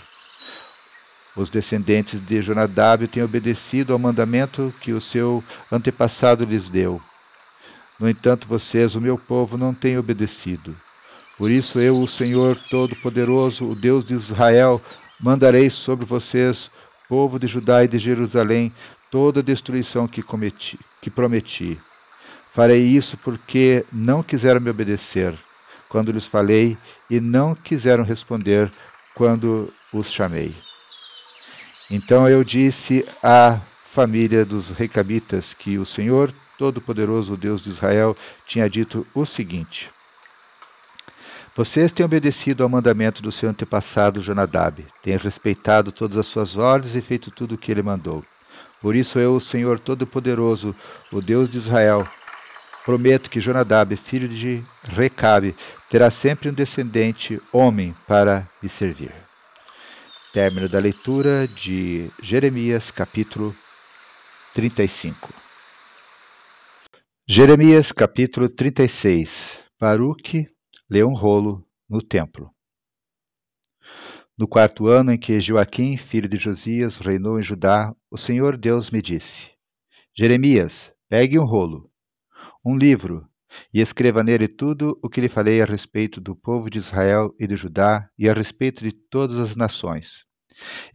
Os 1.35 1.49
descendentes 1.49 2.23
de 2.25 2.41
Jonadab 2.43 3.07
têm 3.07 3.23
obedecido 3.23 3.91
ao 3.91 3.99
mandamento 3.99 4.71
que 4.79 4.93
o 4.93 5.01
seu 5.01 5.43
antepassado 5.71 6.45
lhes 6.45 6.69
deu. 6.69 7.01
No 7.99 8.07
entanto, 8.07 8.47
vocês, 8.47 8.93
o 8.93 9.01
meu 9.01 9.17
povo, 9.17 9.57
não 9.57 9.73
têm 9.73 9.97
obedecido. 9.97 10.75
Por 11.37 11.49
isso 11.49 11.79
eu, 11.79 11.95
o 11.95 12.07
Senhor 12.07 12.55
Todo-Poderoso, 12.69 13.65
o 13.65 13.75
Deus 13.75 14.05
de 14.05 14.13
Israel, 14.13 14.79
mandarei 15.23 15.69
sobre 15.69 16.05
vocês, 16.05 16.69
povo 17.07 17.39
de 17.39 17.47
Judá 17.47 17.81
e 17.81 17.87
de 17.87 17.97
Jerusalém, 17.97 18.73
toda 19.09 19.39
a 19.39 19.43
destruição 19.43 20.05
que, 20.05 20.21
cometi, 20.21 20.77
que 21.01 21.09
prometi. 21.09 21.79
Farei 22.53 22.81
isso 22.83 23.17
porque 23.17 23.85
não 23.91 24.21
quiseram 24.21 24.59
me 24.59 24.69
obedecer 24.69 25.33
quando 25.87 26.11
lhes 26.11 26.27
falei 26.27 26.77
e 27.09 27.21
não 27.21 27.55
quiseram 27.55 28.03
responder 28.03 28.69
quando 29.15 29.73
os 29.93 30.11
chamei. 30.11 30.53
Então 31.89 32.27
eu 32.27 32.43
disse 32.43 33.05
à 33.23 33.61
família 33.93 34.43
dos 34.43 34.69
recabitas 34.69 35.53
que 35.53 35.77
o 35.77 35.85
Senhor 35.85 36.33
Todo-Poderoso, 36.57 37.37
Deus 37.37 37.63
de 37.63 37.69
Israel, 37.69 38.15
tinha 38.45 38.69
dito 38.69 39.07
o 39.15 39.25
seguinte: 39.25 39.89
Vocês 41.55 41.91
têm 41.91 42.03
obedecido 42.03 42.63
ao 42.63 42.69
mandamento 42.69 43.21
do 43.21 43.31
seu 43.31 43.47
antepassado 43.47 44.23
Jonadab, 44.23 44.83
têm 45.03 45.15
respeitado 45.17 45.91
todas 45.91 46.17
as 46.17 46.25
suas 46.25 46.57
ordens 46.57 46.95
e 46.95 47.01
feito 47.01 47.29
tudo 47.29 47.53
o 47.53 47.57
que 47.57 47.71
ele 47.71 47.83
mandou. 47.83 48.25
Por 48.81 48.95
isso 48.95 49.19
eu, 49.19 49.35
o 49.35 49.41
Senhor 49.41 49.77
Todo-Poderoso, 49.77 50.75
o 51.11 51.21
Deus 51.21 51.51
de 51.51 51.59
Israel, 51.59 52.07
prometo 52.83 53.29
que 53.29 53.39
Jonadab, 53.39 53.95
filho 53.95 54.27
de 54.27 54.63
Recabe, 54.83 55.55
terá 55.91 56.09
sempre 56.09 56.49
um 56.49 56.53
descendente 56.53 57.39
homem 57.51 57.95
para 58.07 58.47
lhe 58.61 58.69
servir. 58.69 59.13
Término 60.33 60.67
da 60.67 60.79
leitura 60.79 61.47
de 61.47 62.09
Jeremias, 62.23 62.89
capítulo 62.89 63.55
35. 64.55 65.31
Jeremias, 67.29 67.91
capítulo 67.91 68.49
36. 68.49 69.29
Baruque 69.79 70.47
lê 70.89 71.03
um 71.03 71.13
rolo 71.13 71.65
no 71.89 72.01
templo. 72.01 72.51
No 74.37 74.47
quarto 74.47 74.87
ano 74.87 75.11
em 75.11 75.17
que 75.17 75.39
Joaquim, 75.39 75.97
filho 75.97 76.27
de 76.27 76.37
Josias, 76.37 76.97
reinou 76.97 77.39
em 77.39 77.43
Judá, 77.43 77.95
o 78.09 78.17
Senhor 78.17 78.57
Deus 78.57 78.89
me 78.89 79.01
disse: 79.01 79.51
Jeremias, 80.17 80.91
pegue 81.07 81.37
um 81.37 81.45
rolo, 81.45 81.89
um 82.65 82.75
livro, 82.75 83.27
e 83.73 83.81
escreva 83.81 84.23
nele 84.23 84.47
tudo 84.47 84.97
o 85.03 85.09
que 85.09 85.21
lhe 85.21 85.29
falei 85.29 85.61
a 85.61 85.65
respeito 85.65 86.19
do 86.19 86.35
povo 86.35 86.69
de 86.69 86.79
Israel 86.79 87.33
e 87.39 87.45
de 87.45 87.55
Judá 87.55 88.09
e 88.17 88.27
a 88.27 88.33
respeito 88.33 88.83
de 88.83 88.91
todas 88.91 89.37
as 89.37 89.55
nações. 89.55 90.25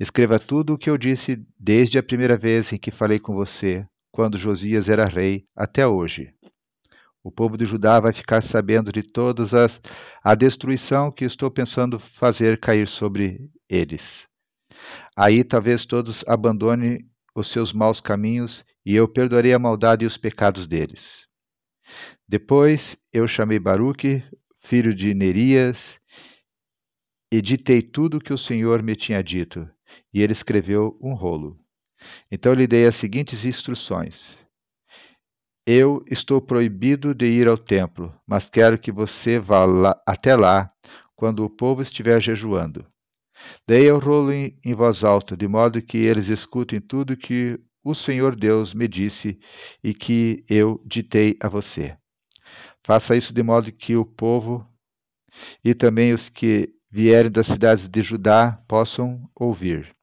Escreva 0.01 0.39
tudo 0.39 0.75
o 0.75 0.79
que 0.79 0.91
eu 0.91 0.97
disse 0.97 1.37
desde 1.59 1.99
a 1.99 2.03
primeira 2.03 2.37
vez 2.37 2.73
em 2.73 2.79
que 2.79 2.91
falei 2.91 3.19
com 3.19 3.35
você, 3.35 3.87
quando 4.11 4.39
Josias 4.39 4.89
era 4.89 5.07
rei, 5.07 5.45
até 5.57 5.87
hoje. 5.87 6.33
O 7.23 7.31
povo 7.31 7.57
de 7.57 7.67
Judá 7.67 8.01
vai 8.01 8.13
ficar 8.13 8.43
sabendo 8.43 8.93
de 8.93 9.03
todas 9.03 9.53
as 9.53 9.81
a 10.23 10.35
destruição 10.35 11.11
que 11.11 11.25
estou 11.25 11.51
pensando 11.51 11.99
fazer 11.99 12.59
cair 12.61 12.87
sobre 12.87 13.51
eles. 13.69 14.27
Aí 15.17 15.43
talvez 15.43 15.85
todos 15.85 16.25
abandonem 16.27 17.05
os 17.35 17.51
seus 17.51 17.73
maus 17.73 18.01
caminhos 18.01 18.65
e 18.85 18.95
eu 18.95 19.09
perdoarei 19.09 19.53
a 19.53 19.59
maldade 19.59 20.05
e 20.05 20.07
os 20.07 20.17
pecados 20.17 20.67
deles. 20.67 21.27
Depois 22.27 22.97
eu 23.13 23.27
chamei 23.27 23.59
Baruque, 23.59 24.23
filho 24.61 24.95
de 24.95 25.15
Nerias, 25.15 25.79
e 27.33 27.43
ditei 27.43 27.83
tudo 27.83 28.17
o 28.17 28.21
que 28.21 28.33
o 28.33 28.39
Senhor 28.39 28.83
me 28.83 28.97
tinha 28.97 29.23
dito, 29.23 29.69
e 30.13 30.23
ele 30.23 30.33
escreveu 30.33 30.99
um 31.01 31.15
rolo. 31.15 31.59
Então 32.31 32.55
lhe 32.55 32.67
dei 32.67 32.87
as 32.87 32.97
seguintes 32.97 33.45
instruções: 33.45 34.39
Eu 35.71 36.03
estou 36.11 36.41
proibido 36.41 37.15
de 37.15 37.27
ir 37.27 37.47
ao 37.47 37.59
templo, 37.59 38.11
mas 38.27 38.49
quero 38.49 38.79
que 38.79 38.91
você 38.91 39.39
vá 39.39 39.67
lá, 39.67 40.01
até 40.07 40.35
lá 40.35 40.73
quando 41.15 41.45
o 41.45 41.51
povo 41.51 41.83
estiver 41.83 42.23
jejuando. 42.23 42.87
Dei 43.67 43.93
o 43.93 43.99
rolo 43.99 44.33
em, 44.33 44.59
em 44.65 44.73
voz 44.73 45.05
alta, 45.05 45.37
de 45.37 45.47
modo 45.47 45.83
que 45.83 45.99
eles 45.99 46.31
escutem 46.31 46.81
tudo 46.81 47.19
que 47.19 47.61
o 47.85 47.95
Senhor 47.95 48.35
Deus 48.35 48.73
me 48.73 48.89
disse 48.89 49.39
e 49.85 49.93
que 49.93 50.43
eu 50.49 50.81
ditei 50.87 51.37
a 51.39 51.51
você. 51.51 51.95
Faça 52.83 53.15
isso 53.15 53.35
de 53.35 53.43
modo 53.43 53.71
que 53.71 53.95
o 53.95 54.07
povo 54.07 54.67
e 55.63 55.75
também 55.75 56.15
os 56.15 56.31
que 56.31 56.71
vierem 56.91 57.31
das 57.31 57.47
cidades 57.47 57.87
de 57.87 58.01
Judá 58.01 58.59
possam 58.67 59.21
ouvir. 59.37 59.95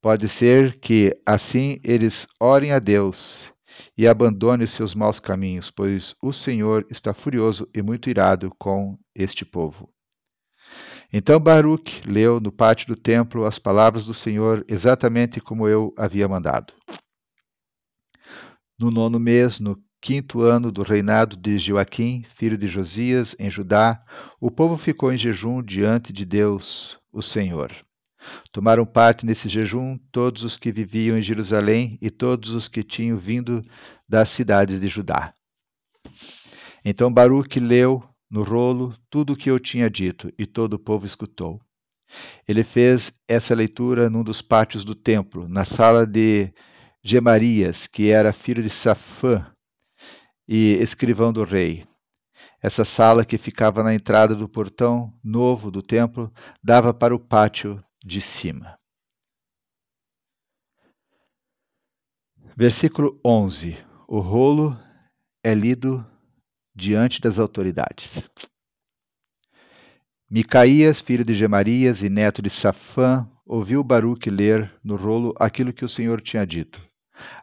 Pode 0.00 0.30
ser 0.30 0.80
que 0.80 1.14
assim 1.26 1.78
eles 1.84 2.26
orem 2.40 2.72
a 2.72 2.78
Deus 2.78 3.51
e 3.96 4.08
abandonem 4.08 4.66
seus 4.66 4.94
maus 4.94 5.20
caminhos, 5.20 5.70
pois 5.70 6.14
o 6.22 6.32
Senhor 6.32 6.86
está 6.90 7.12
furioso 7.12 7.68
e 7.74 7.82
muito 7.82 8.08
irado 8.08 8.50
com 8.58 8.98
este 9.14 9.44
povo. 9.44 9.88
Então 11.12 11.38
Baruch 11.38 12.02
leu 12.06 12.40
no 12.40 12.50
pátio 12.50 12.86
do 12.86 12.96
templo 12.96 13.44
as 13.44 13.58
palavras 13.58 14.06
do 14.06 14.14
Senhor 14.14 14.64
exatamente 14.66 15.40
como 15.40 15.68
eu 15.68 15.92
havia 15.96 16.26
mandado. 16.26 16.72
No 18.78 18.90
nono 18.90 19.20
mês, 19.20 19.60
no 19.60 19.78
quinto 20.00 20.40
ano 20.40 20.72
do 20.72 20.82
reinado 20.82 21.36
de 21.36 21.58
Joaquim, 21.58 22.24
filho 22.36 22.56
de 22.56 22.66
Josias, 22.66 23.36
em 23.38 23.50
Judá, 23.50 24.02
o 24.40 24.50
povo 24.50 24.76
ficou 24.76 25.12
em 25.12 25.18
jejum 25.18 25.62
diante 25.62 26.12
de 26.12 26.24
Deus, 26.24 26.98
o 27.12 27.22
Senhor. 27.22 27.72
Tomaram 28.50 28.84
parte 28.86 29.26
nesse 29.26 29.48
jejum 29.48 29.98
todos 30.10 30.42
os 30.42 30.56
que 30.56 30.72
viviam 30.72 31.16
em 31.18 31.22
Jerusalém 31.22 31.98
e 32.00 32.10
todos 32.10 32.50
os 32.50 32.68
que 32.68 32.82
tinham 32.82 33.16
vindo 33.16 33.64
das 34.08 34.28
cidades 34.30 34.80
de 34.80 34.88
Judá. 34.88 35.32
Então 36.84 37.12
Baruque 37.12 37.60
leu 37.60 38.02
no 38.30 38.42
rolo 38.42 38.94
tudo 39.10 39.34
o 39.34 39.36
que 39.36 39.50
eu 39.50 39.60
tinha 39.60 39.90
dito, 39.90 40.32
e 40.38 40.46
todo 40.46 40.74
o 40.74 40.78
povo 40.78 41.04
escutou. 41.04 41.60
Ele 42.46 42.64
fez 42.64 43.12
essa 43.28 43.54
leitura 43.54 44.08
num 44.08 44.22
dos 44.22 44.42
pátios 44.42 44.84
do 44.84 44.94
templo, 44.94 45.48
na 45.48 45.64
sala 45.64 46.06
de 46.06 46.52
Gemarias, 47.02 47.86
que 47.86 48.10
era 48.10 48.32
filho 48.32 48.62
de 48.62 48.70
Safã 48.70 49.46
e 50.48 50.78
escrivão 50.80 51.32
do 51.32 51.44
rei. 51.44 51.86
Essa 52.62 52.84
sala, 52.84 53.24
que 53.24 53.36
ficava 53.36 53.82
na 53.82 53.94
entrada 53.94 54.34
do 54.34 54.48
portão 54.48 55.12
novo 55.22 55.70
do 55.70 55.82
templo, 55.82 56.32
dava 56.62 56.94
para 56.94 57.14
o 57.14 57.18
pátio 57.18 57.82
de 58.04 58.20
cima. 58.20 58.78
Versículo 62.56 63.18
11. 63.24 63.76
O 64.06 64.20
rolo 64.20 64.76
é 65.42 65.54
lido 65.54 66.04
diante 66.74 67.20
das 67.20 67.38
autoridades. 67.38 68.10
Micaías, 70.30 71.00
filho 71.00 71.24
de 71.24 71.34
Gemarias 71.34 72.02
e 72.02 72.08
neto 72.08 72.40
de 72.40 72.50
Safã, 72.50 73.28
ouviu 73.44 73.82
Baruque 73.84 74.30
ler 74.30 74.72
no 74.82 74.96
rolo 74.96 75.34
aquilo 75.38 75.72
que 75.72 75.84
o 75.84 75.88
Senhor 75.88 76.20
tinha 76.20 76.46
dito. 76.46 76.80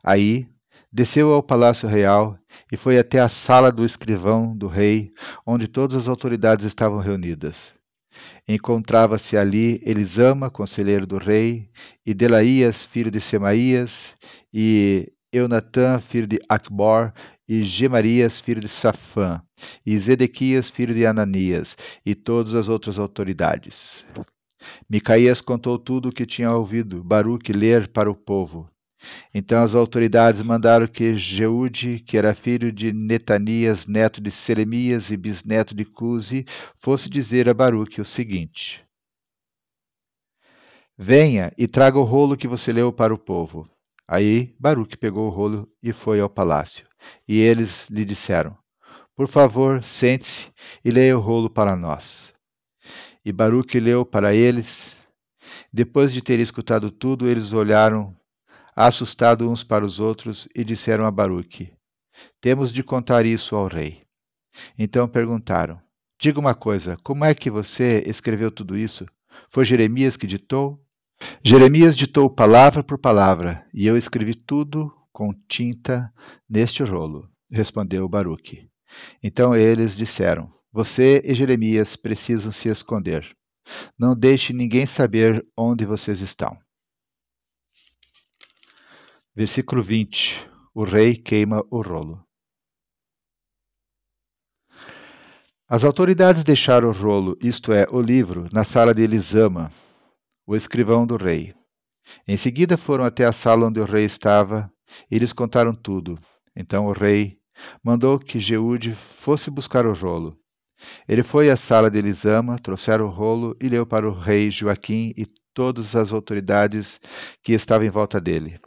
Aí 0.04 0.48
desceu 0.92 1.32
ao 1.32 1.44
palácio 1.44 1.88
real 1.88 2.38
e 2.72 2.78
foi 2.78 3.00
até 3.00 3.20
a 3.20 3.30
sala 3.30 3.72
do 3.72 3.86
escrivão 3.86 4.56
do 4.56 4.68
rei, 4.68 5.12
onde 5.46 5.68
todas 5.68 5.98
as 5.98 6.08
autoridades 6.08 6.66
estavam 6.66 7.00
reunidas. 7.00 7.79
Encontrava-se 8.48 9.38
ali 9.38 9.82
Elisama, 9.86 10.50
conselheiro 10.50 11.06
do 11.06 11.18
rei, 11.18 11.70
e 12.06 12.14
Delaías, 12.14 12.86
filho 12.86 13.12
de 13.12 13.22
Semaías, 13.22 13.92
e 14.54 15.12
Eunatã, 15.32 16.02
filho 16.02 16.28
de 16.28 16.40
Acbor, 16.50 17.14
e 17.48 17.64
Gemarias, 17.64 18.42
filho 18.42 18.62
de 18.62 18.68
Safã, 18.68 19.42
e 19.86 19.98
Zedequias, 20.00 20.70
filho 20.70 20.94
de 20.94 21.06
Ananias, 21.06 21.76
e 22.06 22.16
todas 22.16 22.56
as 22.56 22.70
outras 22.70 22.98
autoridades. 22.98 24.04
Micaías 24.90 25.42
contou 25.42 25.78
tudo 25.80 26.10
o 26.10 26.12
que 26.12 26.26
tinha 26.26 26.52
ouvido 26.52 27.04
Baruque 27.04 27.54
ler 27.54 27.88
para 27.88 28.10
o 28.10 28.16
povo. 28.16 28.70
Então 29.34 29.64
as 29.64 29.76
autoridades 29.76 30.42
mandaram 30.42 30.88
que 30.88 31.16
Jeude, 31.16 32.00
que 32.00 32.18
era 32.18 32.36
filho 32.36 32.72
de 32.72 32.92
Netanias, 32.92 33.86
neto 33.86 34.20
de 34.22 34.32
Selemias 34.32 35.10
e 35.10 35.18
bisneto 35.18 35.74
de 35.74 35.86
Cusi, 35.86 36.46
fosse 36.82 37.10
dizer 37.10 37.48
a 37.50 37.54
Baruque 37.54 38.02
o 38.02 38.06
seguinte: 38.06 38.84
Venha 40.98 41.54
e 41.58 41.66
traga 41.66 41.98
o 41.98 42.04
rolo 42.04 42.36
que 42.36 42.48
você 42.48 42.74
leu 42.74 42.92
para 42.92 43.14
o 43.14 43.18
povo. 43.18 43.70
Aí 44.06 44.54
Baruque 44.60 44.98
pegou 44.98 45.28
o 45.28 45.30
rolo 45.30 45.70
e 45.82 45.94
foi 45.94 46.20
ao 46.20 46.30
palácio. 46.30 46.86
E 47.26 47.40
eles 47.40 47.88
lhe 47.90 48.04
disseram: 48.04 48.58
Por 49.16 49.30
favor, 49.30 49.82
sente-se 49.84 50.52
e 50.84 50.92
leia 50.92 51.18
o 51.18 51.22
rolo 51.22 51.50
para 51.50 51.76
nós. 51.76 52.34
E 53.24 53.32
Baruque 53.32 53.80
leu 53.80 54.06
para 54.06 54.34
eles. 54.34 54.98
Depois 55.72 56.12
de 56.12 56.22
ter 56.22 56.42
escutado 56.42 56.92
tudo, 56.92 57.30
eles 57.30 57.54
olharam, 57.54 58.16
assustados 58.88 59.46
uns 59.46 59.62
para 59.62 59.84
os 59.84 60.00
outros, 60.00 60.48
e 60.56 60.64
disseram 60.64 61.06
a 61.06 61.12
Baruque: 61.12 61.74
Temos 62.40 62.72
de 62.72 62.82
contar 62.82 63.26
isso 63.26 63.54
ao 63.54 63.68
rei. 63.68 64.04
Então 64.78 65.06
perguntaram: 65.06 65.78
Diga 66.18 66.40
uma 66.40 66.56
coisa, 66.56 66.98
como 67.04 67.26
é 67.26 67.36
que 67.36 67.50
você 67.50 68.04
escreveu 68.08 68.50
tudo 68.50 68.78
isso? 68.78 69.06
Foi 69.52 69.66
Jeremias 69.66 70.16
que 70.16 70.26
ditou? 70.26 70.80
Jeremias 71.44 71.94
ditou 71.94 72.30
palavra 72.30 72.82
por 72.82 72.98
palavra, 72.98 73.66
e 73.74 73.86
eu 73.86 73.98
escrevi 73.98 74.34
tudo 74.34 74.90
com 75.12 75.34
tinta 75.50 76.10
neste 76.50 76.82
rolo, 76.82 77.30
respondeu 77.52 78.08
Baruque. 78.08 78.70
Então 79.22 79.54
eles 79.54 79.94
disseram: 79.94 80.50
Você 80.72 81.22
e 81.26 81.34
Jeremias 81.34 81.98
precisam 81.98 82.54
se 82.54 82.70
esconder. 82.70 83.28
Não 83.98 84.16
deixe 84.16 84.54
ninguém 84.54 84.86
saber 84.86 85.46
onde 85.58 85.86
vocês 85.86 86.22
estão. 86.22 86.58
Versículo 89.36 89.84
20: 89.84 90.50
O 90.74 90.84
rei 90.84 91.16
queima 91.16 91.64
o 91.70 91.82
rolo. 91.82 92.24
As 95.68 95.84
autoridades 95.84 96.44
deixaram 96.44 96.90
o 96.90 96.92
rolo, 96.92 97.38
isto 97.40 97.72
é, 97.72 97.86
o 97.92 98.02
livro, 98.02 98.50
na 98.52 98.64
sala 98.64 98.92
de 98.92 99.04
Elisama, 99.04 99.72
o 100.48 100.56
escrivão 100.56 101.06
do 101.06 101.16
rei. 101.16 101.54
Em 102.28 102.38
seguida 102.38 102.76
foram 102.76 103.06
até 103.06 103.24
a 103.24 103.32
sala 103.32 103.68
onde 103.68 103.80
o 103.80 103.86
rei 103.86 104.04
estava 104.04 104.72
e 105.12 105.20
lhes 105.20 105.32
contaram 105.32 105.76
tudo. 105.76 106.20
Então 106.56 106.88
o 106.88 106.92
rei 106.92 107.38
mandou 107.84 108.18
que 108.18 108.40
Jeude 108.40 108.98
fosse 109.20 109.52
buscar 109.52 109.86
o 109.86 109.94
rolo. 109.94 110.36
Ele 111.08 111.22
foi 111.22 111.52
à 111.52 111.56
sala 111.56 111.92
de 111.92 112.00
Elisama, 112.00 112.58
trouxeram 112.58 113.06
o 113.06 113.12
rolo 113.12 113.56
e 113.62 113.70
leu 113.70 113.86
para 113.86 114.10
o 114.10 114.20
rei 114.20 114.50
Joaquim 114.50 115.14
e 115.16 115.28
todas 115.54 115.96
as 115.96 116.12
autoridades 116.12 117.00
que 117.44 117.54
estavam 117.54 117.86
em 117.86 117.92
volta 117.92 118.20
dele. 118.20 118.60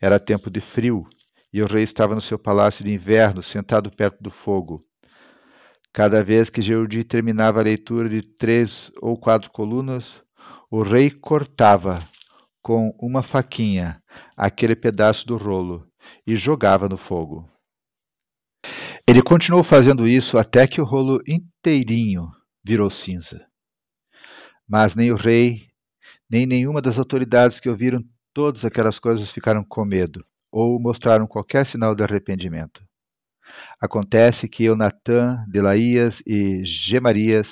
Era 0.00 0.18
tempo 0.18 0.50
de 0.50 0.60
frio 0.60 1.06
e 1.52 1.62
o 1.62 1.66
rei 1.66 1.82
estava 1.82 2.14
no 2.14 2.20
seu 2.20 2.38
palácio 2.38 2.84
de 2.84 2.92
inverno, 2.92 3.42
sentado 3.42 3.90
perto 3.90 4.22
do 4.22 4.30
fogo. 4.30 4.84
Cada 5.92 6.22
vez 6.22 6.48
que 6.48 6.62
Jeudi 6.62 7.02
terminava 7.04 7.58
a 7.58 7.64
leitura 7.64 8.08
de 8.08 8.22
três 8.22 8.90
ou 9.02 9.18
quatro 9.18 9.50
colunas, 9.50 10.22
o 10.70 10.82
rei 10.82 11.10
cortava 11.10 12.08
com 12.62 12.94
uma 13.00 13.22
faquinha 13.22 14.00
aquele 14.36 14.76
pedaço 14.76 15.26
do 15.26 15.36
rolo 15.36 15.86
e 16.26 16.36
jogava 16.36 16.88
no 16.88 16.96
fogo. 16.96 17.48
Ele 19.06 19.22
continuou 19.22 19.64
fazendo 19.64 20.06
isso 20.06 20.38
até 20.38 20.66
que 20.66 20.80
o 20.80 20.84
rolo 20.84 21.20
inteirinho 21.26 22.30
virou 22.64 22.88
cinza. 22.88 23.44
Mas 24.68 24.94
nem 24.94 25.10
o 25.10 25.16
rei, 25.16 25.66
nem 26.30 26.46
nenhuma 26.46 26.80
das 26.80 26.96
autoridades 26.98 27.58
que 27.58 27.68
ouviram 27.68 28.00
todas 28.32 28.64
aquelas 28.64 28.98
coisas 28.98 29.30
ficaram 29.30 29.64
com 29.64 29.84
medo 29.84 30.24
ou 30.50 30.80
mostraram 30.80 31.26
qualquer 31.26 31.64
sinal 31.66 31.94
de 31.94 32.02
arrependimento. 32.02 32.82
Acontece 33.80 34.48
que 34.48 34.64
Eunatã, 34.64 35.44
Delaías 35.48 36.22
e 36.26 36.64
Gemarias 36.64 37.48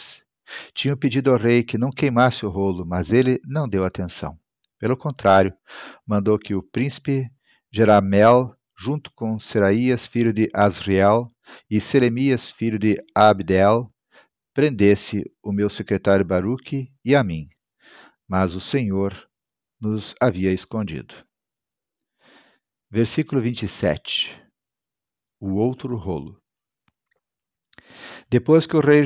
tinham 0.75 0.97
pedido 0.97 1.31
ao 1.31 1.39
rei 1.39 1.63
que 1.63 1.79
não 1.79 1.91
queimasse 1.91 2.45
o 2.45 2.49
rolo, 2.49 2.85
mas 2.85 3.13
ele 3.13 3.41
não 3.45 3.69
deu 3.69 3.85
atenção. 3.85 4.39
Pelo 4.79 4.97
contrário, 4.97 5.53
mandou 6.07 6.39
que 6.39 6.55
o 6.55 6.63
príncipe 6.63 7.29
Jeramel, 7.73 8.55
junto 8.79 9.11
com 9.13 9.39
Seraías, 9.39 10.07
filho 10.07 10.33
de 10.33 10.49
Asriel, 10.55 11.31
e 11.71 11.81
Selemias, 11.81 12.51
filho 12.51 12.79
de 12.79 12.97
Abdel, 13.15 13.93
prendesse 14.55 15.31
o 15.43 15.53
meu 15.53 15.69
secretário 15.69 16.25
Baruque 16.25 16.91
e 17.05 17.15
a 17.15 17.23
mim. 17.23 17.49
Mas 18.29 18.55
o 18.55 18.61
Senhor 18.61 19.28
nos 19.81 20.15
havia 20.21 20.53
escondido. 20.53 21.15
Versículo 22.91 23.41
27 23.41 24.35
O 25.41 25.55
outro 25.55 25.97
rolo. 25.97 26.41
Depois 28.31 28.67
que 28.67 28.77
o 28.77 28.81
rei 28.81 29.05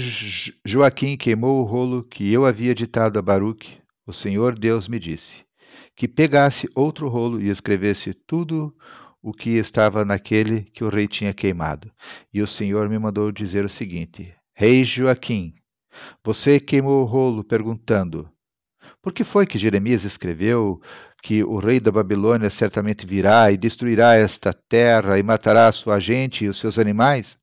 Joaquim 0.65 1.17
queimou 1.17 1.61
o 1.61 1.65
rolo 1.65 2.05
que 2.05 2.33
eu 2.33 2.45
havia 2.47 2.75
ditado 2.75 3.19
a 3.19 3.23
Baruque, 3.23 3.81
o 4.07 4.13
Senhor 4.13 4.59
Deus 4.59 4.89
me 4.89 4.99
disse: 4.99 5.45
que 5.97 6.09
pegasse 6.09 6.69
outro 6.75 7.09
rolo 7.09 7.41
e 7.41 7.49
escrevesse 7.49 8.15
tudo 8.15 8.75
o 9.23 9.33
que 9.33 9.51
estava 9.51 10.05
naquele 10.05 10.63
que 10.63 10.83
o 10.83 10.89
rei 10.89 11.07
tinha 11.07 11.33
queimado. 11.33 11.91
E 12.33 12.43
o 12.43 12.47
Senhor 12.47 12.89
me 12.89 12.99
mandou 12.99 13.31
dizer 13.31 13.65
o 13.65 13.69
seguinte: 13.69 14.35
Rei 14.55 14.85
Joaquim, 14.85 15.55
você 16.25 16.59
queimou 16.59 17.03
o 17.03 17.07
rolo 17.07 17.45
perguntando: 17.45 18.29
Por 19.03 19.13
que 19.13 19.25
foi 19.25 19.47
que 19.47 19.59
Jeremias 19.59 20.05
escreveu 20.05 20.81
que 21.25 21.43
o 21.43 21.59
rei 21.59 21.81
da 21.81 21.91
Babilônia 21.91 22.49
certamente 22.49 23.05
virá 23.05 23.51
e 23.51 23.57
destruirá 23.57 24.15
esta 24.15 24.53
terra 24.53 25.19
e 25.19 25.23
matará 25.25 25.67
a 25.67 25.73
sua 25.73 25.99
gente 25.99 26.45
e 26.45 26.49
os 26.49 26.61
seus 26.61 26.79
animais? 26.79 27.37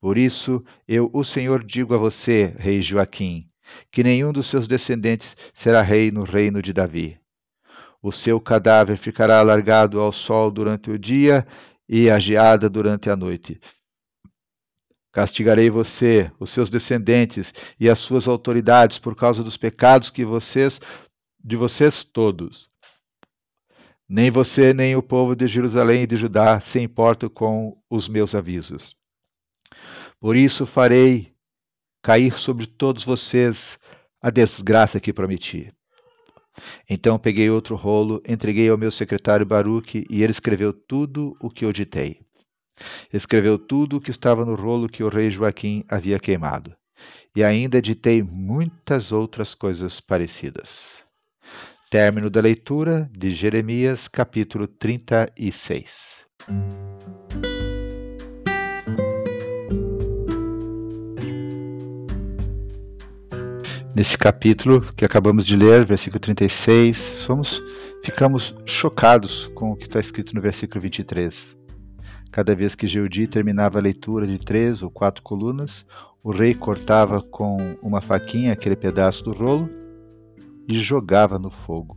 Por 0.00 0.16
isso, 0.16 0.64
eu, 0.86 1.10
o 1.12 1.24
Senhor, 1.24 1.64
digo 1.64 1.92
a 1.92 1.98
você, 1.98 2.54
rei 2.56 2.80
Joaquim, 2.82 3.48
que 3.90 4.04
nenhum 4.04 4.32
dos 4.32 4.46
seus 4.46 4.68
descendentes 4.68 5.34
será 5.54 5.82
rei 5.82 6.12
no 6.12 6.22
reino 6.22 6.62
de 6.62 6.72
Davi. 6.72 7.18
O 8.00 8.12
seu 8.12 8.40
cadáver 8.40 8.96
ficará 8.96 9.40
alargado 9.40 9.98
ao 9.98 10.12
sol 10.12 10.52
durante 10.52 10.88
o 10.88 10.96
dia 10.96 11.44
e 11.88 12.08
à 12.08 12.20
geada 12.20 12.70
durante 12.70 13.10
a 13.10 13.16
noite. 13.16 13.60
Castigarei 15.16 15.70
você, 15.70 16.30
os 16.38 16.50
seus 16.50 16.68
descendentes 16.68 17.50
e 17.80 17.88
as 17.88 17.98
suas 18.00 18.28
autoridades 18.28 18.98
por 18.98 19.16
causa 19.16 19.42
dos 19.42 19.56
pecados 19.56 20.10
que 20.10 20.26
vocês 20.26 20.78
de 21.42 21.56
vocês 21.56 22.04
todos. 22.04 22.68
Nem 24.06 24.30
você, 24.30 24.74
nem 24.74 24.94
o 24.94 25.02
povo 25.02 25.34
de 25.34 25.46
Jerusalém 25.46 26.02
e 26.02 26.06
de 26.06 26.18
Judá 26.18 26.60
se 26.60 26.78
importam 26.80 27.30
com 27.30 27.78
os 27.88 28.06
meus 28.06 28.34
avisos. 28.34 28.94
Por 30.20 30.36
isso 30.36 30.66
farei 30.66 31.32
cair 32.02 32.38
sobre 32.38 32.66
todos 32.66 33.02
vocês 33.02 33.78
a 34.20 34.28
desgraça 34.28 35.00
que 35.00 35.14
prometi. 35.14 35.72
Então 36.86 37.18
peguei 37.18 37.48
outro 37.48 37.74
rolo, 37.74 38.22
entreguei 38.28 38.68
ao 38.68 38.76
meu 38.76 38.90
secretário 38.90 39.46
Baruque, 39.46 40.04
e 40.10 40.22
ele 40.22 40.32
escreveu 40.32 40.74
tudo 40.74 41.34
o 41.40 41.48
que 41.48 41.64
eu 41.64 41.72
ditei. 41.72 42.25
Escreveu 43.12 43.58
tudo 43.58 43.96
o 43.96 44.00
que 44.00 44.10
estava 44.10 44.44
no 44.44 44.54
rolo 44.54 44.88
que 44.88 45.02
o 45.02 45.08
rei 45.08 45.30
Joaquim 45.30 45.84
havia 45.88 46.18
queimado. 46.18 46.74
E 47.34 47.44
ainda 47.44 47.82
ditei 47.82 48.22
muitas 48.22 49.12
outras 49.12 49.54
coisas 49.54 50.00
parecidas. 50.00 50.70
Término 51.90 52.28
da 52.28 52.40
leitura 52.40 53.08
de 53.12 53.30
Jeremias, 53.30 54.08
capítulo 54.08 54.66
36. 54.66 56.16
Nesse 63.96 64.18
capítulo 64.18 64.92
que 64.94 65.06
acabamos 65.06 65.46
de 65.46 65.56
ler, 65.56 65.86
versículo 65.86 66.20
36, 66.20 66.98
somos, 67.24 67.62
ficamos 68.04 68.54
chocados 68.66 69.50
com 69.54 69.70
o 69.70 69.76
que 69.76 69.84
está 69.84 69.98
escrito 69.98 70.34
no 70.34 70.40
versículo 70.42 70.82
23. 70.82 71.55
Cada 72.30 72.54
vez 72.54 72.74
que 72.74 72.86
Geudi 72.86 73.26
terminava 73.26 73.78
a 73.78 73.82
leitura 73.82 74.26
de 74.26 74.38
três 74.38 74.82
ou 74.82 74.90
quatro 74.90 75.22
colunas, 75.22 75.86
o 76.22 76.30
rei 76.30 76.54
cortava 76.54 77.22
com 77.22 77.76
uma 77.80 78.00
faquinha 78.00 78.52
aquele 78.52 78.76
pedaço 78.76 79.22
do 79.24 79.32
rolo 79.32 79.68
e 80.68 80.80
jogava 80.80 81.38
no 81.38 81.50
fogo. 81.50 81.96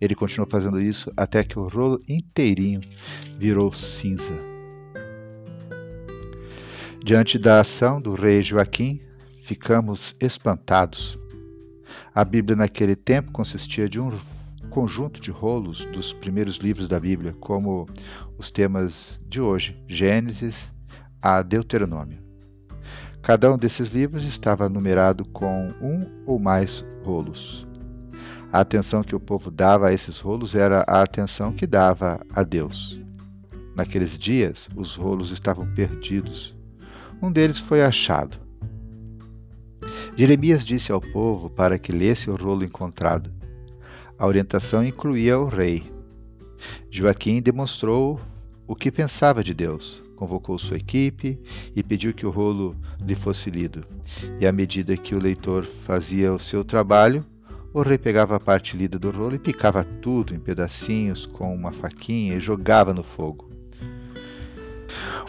Ele 0.00 0.14
continuou 0.14 0.48
fazendo 0.48 0.78
isso 0.78 1.12
até 1.16 1.42
que 1.42 1.58
o 1.58 1.68
rolo 1.68 2.00
inteirinho 2.08 2.80
virou 3.38 3.72
cinza. 3.72 4.56
Diante 7.04 7.38
da 7.38 7.60
ação 7.60 8.00
do 8.00 8.14
rei 8.14 8.42
Joaquim, 8.42 9.00
ficamos 9.44 10.16
espantados. 10.18 11.18
A 12.14 12.24
Bíblia 12.24 12.56
naquele 12.56 12.96
tempo 12.96 13.30
consistia 13.30 13.88
de 13.88 14.00
um 14.00 14.10
conjunto 14.76 15.22
de 15.22 15.30
rolos 15.30 15.86
dos 15.86 16.12
primeiros 16.12 16.56
livros 16.56 16.86
da 16.86 17.00
Bíblia, 17.00 17.34
como 17.40 17.86
os 18.36 18.50
temas 18.50 18.92
de 19.26 19.40
hoje, 19.40 19.74
Gênesis 19.88 20.54
a 21.22 21.40
Deuteronômio. 21.40 22.18
Cada 23.22 23.50
um 23.50 23.56
desses 23.56 23.88
livros 23.88 24.22
estava 24.24 24.68
numerado 24.68 25.24
com 25.24 25.72
um 25.80 26.06
ou 26.26 26.38
mais 26.38 26.84
rolos. 27.02 27.66
A 28.52 28.60
atenção 28.60 29.02
que 29.02 29.16
o 29.16 29.20
povo 29.20 29.50
dava 29.50 29.88
a 29.88 29.94
esses 29.94 30.20
rolos 30.20 30.54
era 30.54 30.84
a 30.86 31.00
atenção 31.00 31.54
que 31.54 31.66
dava 31.66 32.20
a 32.34 32.42
Deus. 32.42 33.00
Naqueles 33.74 34.18
dias, 34.18 34.68
os 34.76 34.94
rolos 34.94 35.30
estavam 35.30 35.66
perdidos. 35.72 36.54
Um 37.22 37.32
deles 37.32 37.60
foi 37.60 37.80
achado. 37.80 38.36
Jeremias 40.18 40.66
disse 40.66 40.92
ao 40.92 41.00
povo 41.00 41.48
para 41.48 41.78
que 41.78 41.92
lesse 41.92 42.28
o 42.28 42.36
rolo 42.36 42.62
encontrado. 42.62 43.35
A 44.18 44.26
orientação 44.26 44.84
incluía 44.84 45.38
o 45.38 45.46
rei. 45.46 45.92
Joaquim 46.90 47.42
demonstrou 47.42 48.20
o 48.66 48.74
que 48.74 48.90
pensava 48.90 49.44
de 49.44 49.52
Deus, 49.52 50.02
convocou 50.16 50.58
sua 50.58 50.78
equipe 50.78 51.38
e 51.74 51.82
pediu 51.82 52.14
que 52.14 52.24
o 52.24 52.30
rolo 52.30 52.74
lhe 52.98 53.14
fosse 53.14 53.50
lido. 53.50 53.84
E 54.40 54.46
à 54.46 54.52
medida 54.52 54.96
que 54.96 55.14
o 55.14 55.18
leitor 55.18 55.66
fazia 55.84 56.32
o 56.32 56.38
seu 56.38 56.64
trabalho, 56.64 57.24
o 57.74 57.82
rei 57.82 57.98
pegava 57.98 58.36
a 58.36 58.40
parte 58.40 58.74
lida 58.74 58.98
do 58.98 59.10
rolo 59.10 59.34
e 59.34 59.38
picava 59.38 59.84
tudo 59.84 60.34
em 60.34 60.40
pedacinhos 60.40 61.26
com 61.26 61.54
uma 61.54 61.72
faquinha 61.72 62.36
e 62.36 62.40
jogava 62.40 62.94
no 62.94 63.02
fogo. 63.02 63.50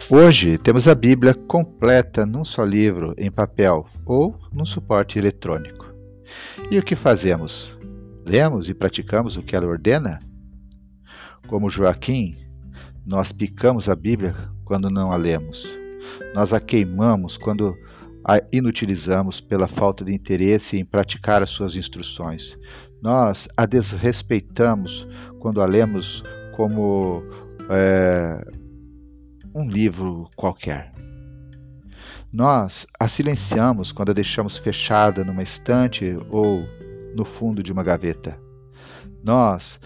Hoje 0.08 0.56
temos 0.56 0.88
a 0.88 0.94
Bíblia 0.94 1.34
completa 1.34 2.24
num 2.24 2.42
só 2.42 2.64
livro, 2.64 3.12
em 3.18 3.30
papel 3.30 3.86
ou 4.06 4.34
num 4.50 4.64
suporte 4.64 5.18
eletrônico. 5.18 5.86
E 6.70 6.78
o 6.78 6.82
que 6.82 6.96
fazemos? 6.96 7.70
Lemos 8.28 8.68
e 8.68 8.74
praticamos 8.74 9.38
o 9.38 9.42
que 9.42 9.56
ela 9.56 9.66
ordena? 9.66 10.18
Como 11.46 11.70
Joaquim, 11.70 12.36
nós 13.06 13.32
picamos 13.32 13.88
a 13.88 13.94
Bíblia 13.94 14.34
quando 14.66 14.90
não 14.90 15.10
a 15.10 15.16
lemos. 15.16 15.66
Nós 16.34 16.52
a 16.52 16.60
queimamos 16.60 17.38
quando 17.38 17.74
a 18.22 18.38
inutilizamos 18.52 19.40
pela 19.40 19.66
falta 19.66 20.04
de 20.04 20.14
interesse 20.14 20.76
em 20.76 20.84
praticar 20.84 21.42
as 21.42 21.48
suas 21.48 21.74
instruções. 21.74 22.54
Nós 23.00 23.48
a 23.56 23.64
desrespeitamos 23.64 25.08
quando 25.40 25.62
a 25.62 25.66
lemos 25.66 26.22
como 26.54 27.22
é, 27.70 28.44
um 29.54 29.70
livro 29.70 30.28
qualquer. 30.36 30.92
Nós 32.30 32.86
a 33.00 33.08
silenciamos 33.08 33.90
quando 33.90 34.10
a 34.10 34.14
deixamos 34.14 34.58
fechada 34.58 35.24
numa 35.24 35.42
estante 35.42 36.14
ou 36.28 36.68
no 37.18 37.24
fundo 37.24 37.64
de 37.64 37.72
uma 37.72 37.82
gaveta. 37.82 38.38
Nós 39.24 39.78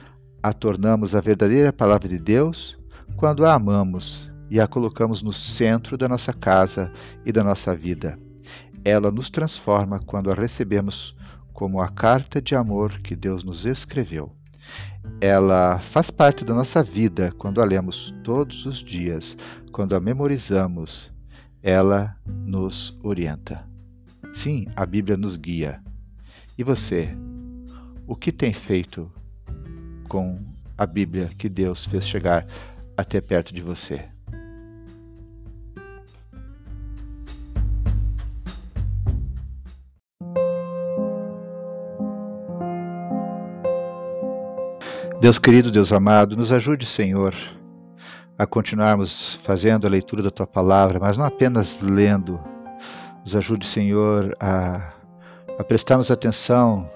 a 0.42 0.52
tornamos 0.52 1.14
a 1.14 1.20
verdadeira 1.20 1.72
palavra 1.72 2.06
de 2.06 2.18
Deus 2.18 2.78
quando 3.16 3.46
a 3.46 3.54
amamos 3.54 4.30
e 4.50 4.60
a 4.60 4.66
colocamos 4.66 5.22
no 5.22 5.32
centro 5.32 5.96
da 5.96 6.06
nossa 6.06 6.34
casa 6.34 6.92
e 7.24 7.32
da 7.32 7.42
nossa 7.42 7.74
vida. 7.74 8.18
Ela 8.84 9.10
nos 9.10 9.30
transforma 9.30 9.98
quando 9.98 10.30
a 10.30 10.34
recebemos 10.34 11.16
como 11.54 11.80
a 11.80 11.88
carta 11.88 12.42
de 12.42 12.54
amor 12.54 13.00
que 13.00 13.16
Deus 13.16 13.42
nos 13.42 13.64
escreveu. 13.64 14.30
Ela 15.18 15.78
faz 15.90 16.10
parte 16.10 16.44
da 16.44 16.52
nossa 16.52 16.82
vida 16.82 17.32
quando 17.38 17.62
a 17.62 17.64
lemos 17.64 18.14
todos 18.22 18.66
os 18.66 18.78
dias, 18.84 19.36
quando 19.70 19.96
a 19.96 20.00
memorizamos. 20.00 21.10
Ela 21.62 22.14
nos 22.26 22.98
orienta. 23.02 23.64
Sim, 24.34 24.66
a 24.76 24.84
Bíblia 24.84 25.16
nos 25.16 25.36
guia. 25.36 25.80
E 26.56 26.62
você? 26.62 27.08
O 28.06 28.14
que 28.14 28.30
tem 28.30 28.52
feito 28.52 29.10
com 30.08 30.38
a 30.76 30.84
Bíblia 30.84 31.30
que 31.38 31.48
Deus 31.48 31.86
fez 31.86 32.06
chegar 32.06 32.44
até 32.96 33.20
perto 33.20 33.54
de 33.54 33.62
você? 33.62 34.04
Deus 45.22 45.38
querido, 45.38 45.70
Deus 45.70 45.92
amado, 45.92 46.36
nos 46.36 46.50
ajude, 46.50 46.84
Senhor, 46.84 47.32
a 48.36 48.44
continuarmos 48.44 49.38
fazendo 49.44 49.86
a 49.86 49.90
leitura 49.90 50.20
da 50.20 50.30
tua 50.30 50.48
palavra, 50.48 50.98
mas 50.98 51.16
não 51.16 51.24
apenas 51.24 51.80
lendo. 51.80 52.40
Nos 53.24 53.36
ajude, 53.36 53.64
Senhor, 53.68 54.36
a, 54.40 54.92
a 55.62 55.64
prestarmos 55.64 56.10
atenção 56.10 56.90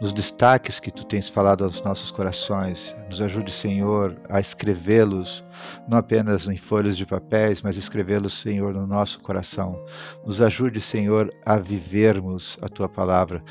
nos 0.00 0.12
destaques 0.12 0.80
que 0.80 0.90
tu 0.90 1.04
tens 1.04 1.28
falado 1.28 1.62
aos 1.62 1.80
nossos 1.82 2.10
corações. 2.10 2.92
Nos 3.08 3.20
ajude, 3.20 3.52
Senhor, 3.52 4.16
a 4.28 4.40
escrevê-los, 4.40 5.44
não 5.86 5.98
apenas 5.98 6.48
em 6.48 6.56
folhas 6.56 6.96
de 6.96 7.06
papéis, 7.06 7.62
mas 7.62 7.76
escrevê-los, 7.76 8.40
Senhor, 8.40 8.74
no 8.74 8.84
nosso 8.84 9.20
coração. 9.20 9.80
Nos 10.26 10.42
ajude, 10.42 10.80
Senhor, 10.80 11.32
a 11.46 11.56
vivermos 11.56 12.58
a 12.60 12.68
tua 12.68 12.88
palavra 12.88 13.44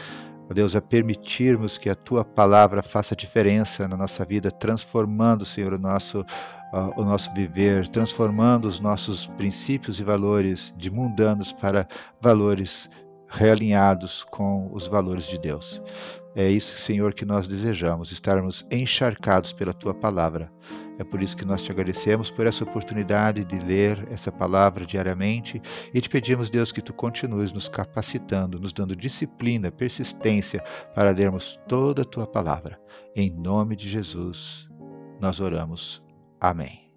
ó 0.49 0.53
Deus, 0.53 0.75
a 0.75 0.81
permitirmos 0.81 1.77
que 1.77 1.89
a 1.89 1.95
tua 1.95 2.25
palavra 2.25 2.83
faça 2.83 3.15
diferença 3.15 3.87
na 3.87 3.95
nossa 3.95 4.25
vida, 4.25 4.51
transformando, 4.51 5.45
Senhor, 5.45 5.73
o 5.73 5.79
nosso, 5.79 6.25
o 6.97 7.03
nosso 7.03 7.31
viver, 7.33 7.87
transformando 7.87 8.67
os 8.67 8.81
nossos 8.81 9.27
princípios 9.37 9.99
e 9.99 10.03
valores 10.03 10.73
de 10.75 10.89
mundanos 10.89 11.53
para 11.53 11.87
valores 12.19 12.89
realinhados 13.29 14.23
com 14.31 14.69
os 14.73 14.87
valores 14.87 15.25
de 15.25 15.37
Deus. 15.37 15.81
É 16.35 16.49
isso, 16.49 16.77
Senhor, 16.79 17.13
que 17.13 17.25
nós 17.25 17.47
desejamos, 17.47 18.11
estarmos 18.11 18.65
encharcados 18.69 19.51
pela 19.53 19.73
tua 19.73 19.93
palavra. 19.93 20.51
É 20.99 21.03
por 21.03 21.23
isso 21.23 21.35
que 21.35 21.45
nós 21.45 21.63
te 21.63 21.71
agradecemos 21.71 22.29
por 22.29 22.45
essa 22.45 22.63
oportunidade 22.63 23.45
de 23.45 23.57
ler 23.57 24.05
essa 24.11 24.31
palavra 24.31 24.85
diariamente 24.85 25.61
e 25.93 26.01
te 26.01 26.09
pedimos, 26.09 26.49
Deus, 26.49 26.73
que 26.73 26.81
tu 26.81 26.93
continues 26.93 27.53
nos 27.53 27.69
capacitando, 27.69 28.59
nos 28.59 28.73
dando 28.73 28.95
disciplina, 28.95 29.71
persistência 29.71 30.61
para 30.93 31.11
lermos 31.11 31.57
toda 31.69 32.01
a 32.01 32.05
tua 32.05 32.27
palavra. 32.27 32.77
Em 33.15 33.29
nome 33.29 33.77
de 33.77 33.89
Jesus, 33.89 34.67
nós 35.21 35.39
oramos. 35.39 36.03
Amém. 36.39 36.88